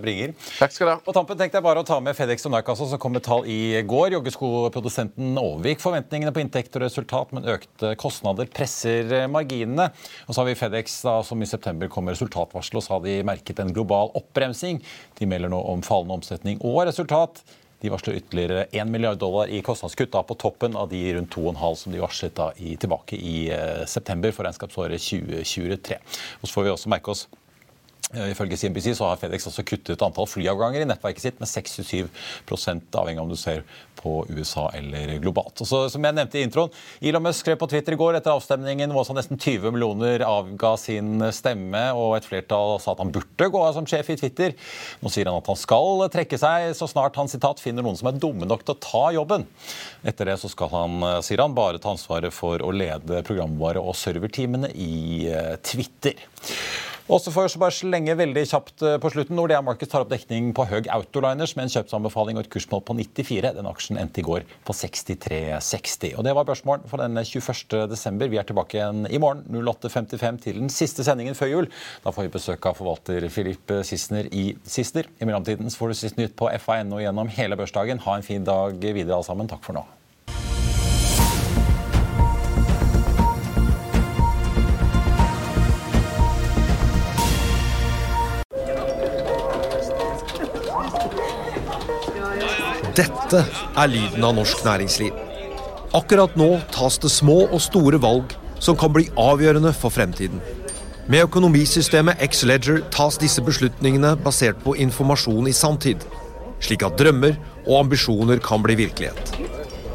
bringer. 0.04 0.34
Takk 0.58 0.74
skal 0.76 0.90
du 0.90 0.92
ha. 0.92 0.96
På 1.06 1.14
tampen 1.16 1.40
tenkte 1.40 1.62
jeg 1.62 1.64
bare 1.64 1.80
å 1.80 1.88
ta 1.88 2.02
med 2.04 2.18
Fedex 2.18 2.44
og 2.50 2.52
Narkassa, 2.52 2.90
som 2.92 3.00
kom 3.00 3.16
med 3.16 3.24
tall 3.24 3.48
i 3.48 3.80
går. 3.88 4.18
Joggeskoprodusenten 4.18 5.40
overgikk 5.40 5.80
forventningene 5.80 6.34
på 6.36 6.44
inntekt 6.44 6.76
og 6.76 6.84
resultat, 6.84 7.32
men 7.38 7.48
økte 7.54 7.94
kostnader 8.02 8.50
presser 8.52 9.30
marginene. 9.32 9.94
Og 10.28 10.36
så 10.36 10.42
har 10.42 10.50
vi 10.50 10.58
Fedex, 10.60 10.98
da, 11.08 11.22
som 11.24 11.40
i 11.40 11.48
september 11.48 11.88
kom 11.94 12.10
med 12.10 12.18
resultatvarsel, 12.18 12.82
og 12.82 12.84
så 12.84 12.98
har 12.98 13.06
de 13.08 13.22
merket 13.32 13.64
en 13.64 13.72
global 13.72 14.12
oppbremsing. 14.20 14.82
De 15.22 15.30
melder 15.30 15.56
nå 15.56 15.62
om 15.72 15.86
fallende 15.88 16.20
omsetning 16.20 16.60
og 16.68 16.84
resultat. 16.92 17.46
De 17.82 17.92
varsler 17.94 18.18
ytterligere 18.18 18.64
1 18.72 18.90
milliard 18.90 19.20
dollar 19.22 19.52
i 19.54 19.62
kostnadskutt 19.62 20.12
da, 20.16 20.24
på 20.26 20.38
toppen 20.40 20.76
av 20.76 20.90
de 20.90 21.02
rundt 21.14 21.36
2,5 21.36 21.76
som 21.84 21.94
de 21.94 22.02
varslet 22.02 22.36
da, 22.38 22.52
i, 22.58 22.76
tilbake 22.80 23.20
i 23.20 23.36
eh, 23.54 23.84
september 23.86 24.34
for 24.34 24.48
regnskapsåret 24.48 25.04
2023. 25.04 26.00
Og 26.42 26.48
så 26.48 26.56
får 26.56 26.66
vi 26.66 26.74
også 26.74 26.94
merke 26.94 27.14
oss 27.14 27.28
ifølge 28.16 28.56
CNBC 28.56 28.94
så 28.96 29.10
har 29.10 29.20
Fedex 29.20 29.50
også 29.50 29.66
kuttet 29.68 30.04
antall 30.06 30.30
flyavganger 30.32 30.84
i 30.84 30.88
nettverket 30.88 31.26
sitt 31.26 31.42
med 31.42 31.50
6-7 31.52 32.08
avhengig 32.96 33.20
av 33.20 33.26
om 33.26 33.34
du 33.34 33.36
ser 33.40 33.66
på 33.98 34.22
USA 34.30 34.70
eller 34.78 35.18
globalt. 35.20 35.60
Og 35.60 35.68
så, 35.68 35.82
som 35.92 36.06
jeg 36.06 36.16
nevnte 36.16 36.40
i 36.40 36.46
introen, 36.46 36.72
Elon 37.02 37.26
Musk 37.26 37.44
skrev 37.44 37.58
på 37.60 37.68
Twitter 37.68 37.96
i 37.96 38.00
går 38.00 38.16
etter 38.16 38.32
avstemningen 38.32 38.94
hvor 38.96 39.10
nesten 39.18 39.40
20 39.42 39.74
millioner 39.76 40.24
avga 40.24 40.76
sin 40.80 41.20
stemme, 41.36 41.84
og 41.98 42.16
et 42.16 42.28
flertall 42.30 42.78
sa 42.80 42.94
at 42.94 43.04
han 43.04 43.12
burde 43.12 43.50
gå 43.52 43.64
av 43.64 43.76
som 43.76 43.88
sjef 43.90 44.14
i 44.14 44.20
Twitter. 44.22 44.56
Nå 45.02 45.12
sier 45.12 45.28
han 45.28 45.42
at 45.42 45.52
han 45.52 45.60
skal 45.60 46.06
trekke 46.14 46.40
seg 46.40 46.72
så 46.78 46.88
snart 46.88 47.20
han 47.20 47.32
sitat, 47.32 47.60
finner 47.64 47.84
noen 47.84 48.00
som 48.00 48.12
er 48.12 48.22
dumme 48.22 48.48
nok 48.48 48.64
til 48.64 48.78
å 48.78 48.82
ta 48.88 49.06
jobben. 49.18 49.48
Etter 50.08 50.32
det 50.32 50.40
så 50.40 50.52
skal 50.54 50.72
han, 50.72 51.00
sier 51.26 51.44
han, 51.44 51.58
bare 51.58 51.82
ta 51.84 51.92
ansvaret 51.92 52.32
for 52.36 52.64
å 52.64 52.72
lede 52.72 53.24
programvare- 53.28 53.84
og 53.84 53.98
serverteamene 53.98 54.72
i 54.78 55.28
eh, 55.32 55.56
Twitter. 55.66 56.22
Og 57.08 57.22
så 57.24 57.32
får 57.32 57.46
vi 57.54 57.60
bare 57.62 57.72
slenge 57.72 58.14
veldig 58.20 58.42
kjapt 58.50 58.84
eh, 58.84 58.98
på 59.00 59.10
slutten. 59.14 59.38
Nordea 59.40 59.62
Markets 59.64 59.94
tar 59.94 60.04
opp 60.04 60.10
dekning 60.12 60.50
på 60.56 60.66
Høg 60.68 60.90
Autoliners 60.92 61.54
med 61.56 61.70
en 61.70 61.72
kjøpsanbefaling 61.72 62.36
og 62.36 62.44
et 62.44 62.50
kursmål 62.52 62.82
på 62.84 62.98
94. 63.00 63.54
Den 63.56 63.70
aksjen 63.70 64.00
endte 64.02 64.20
i 64.20 64.26
går 64.28 64.44
på 64.68 64.76
63,60. 64.76 66.18
Og 66.20 66.28
Det 66.28 66.34
var 66.36 66.50
børsmålen 66.50 66.84
for 66.92 67.00
denne 67.00 67.24
21. 67.24 67.88
desember. 67.88 68.28
Vi 68.28 68.42
er 68.42 68.50
tilbake 68.50 68.76
igjen 68.76 69.08
i 69.08 69.22
morgen 69.24 69.48
08.55 69.56 70.42
til 70.50 70.60
den 70.60 70.74
siste 70.74 71.08
sendingen 71.08 71.38
før 71.40 71.54
jul. 71.54 71.72
Da 72.04 72.12
får 72.12 72.28
vi 72.28 72.36
besøk 72.36 72.68
av 72.68 72.76
forvalter 72.76 73.30
Filip 73.32 73.72
Sissener 73.88 74.28
i 74.36 74.50
Sister. 74.68 75.08
I 75.08 75.30
mellomtiden 75.30 75.72
får 75.72 75.94
du 75.94 76.02
sist 76.02 76.20
nytt 76.20 76.36
på 76.36 76.52
FA.no 76.60 77.00
gjennom 77.00 77.32
hele 77.40 77.56
børsdagen. 77.56 78.04
Ha 78.04 78.20
en 78.20 78.28
fin 78.28 78.44
dag 78.44 78.84
videre 78.84 79.16
alle 79.16 79.30
sammen. 79.30 79.48
Takk 79.48 79.64
for 79.64 79.80
nå. 79.80 79.88
Dette 92.98 93.44
er 93.78 93.90
lyden 93.92 94.24
av 94.26 94.34
norsk 94.40 94.64
næringsliv. 94.66 95.14
Akkurat 95.94 96.34
nå 96.40 96.48
tas 96.74 96.98
det 97.04 97.12
små 97.14 97.44
og 97.46 97.60
store 97.62 98.00
valg 98.02 98.34
som 98.58 98.78
kan 98.80 98.90
bli 98.96 99.06
avgjørende 99.22 99.70
for 99.78 99.94
fremtiden. 99.94 100.42
Med 101.06 101.28
økonomisystemet 101.28 102.18
X-Leger 102.26 102.82
tas 102.92 103.20
disse 103.22 103.44
beslutningene 103.46 104.16
basert 104.26 104.58
på 104.66 104.74
informasjon 104.82 105.46
i 105.48 105.54
sanntid, 105.54 106.02
slik 106.60 106.84
at 106.84 106.98
drømmer 106.98 107.38
og 107.68 107.84
ambisjoner 107.84 108.42
kan 108.44 108.66
bli 108.66 108.80
virkelighet. 108.82 109.38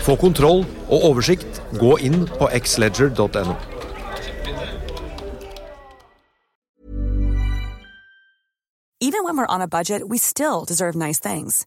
Få 0.07 0.14
kontroll 0.16 0.62
og 0.88 1.11
oversikt. 1.11 1.59
Gå 1.82 1.98
inn 2.07 2.24
på 2.38 2.48
xledger.no. 2.55 3.59
Even 9.03 9.24
when 9.24 9.36
we're 9.36 9.50
on 9.50 9.61
a 9.61 9.66
budget, 9.66 10.09
we 10.09 10.18
still 10.18 10.64
deserve 10.64 10.94
nice 10.94 11.18
things. 11.18 11.66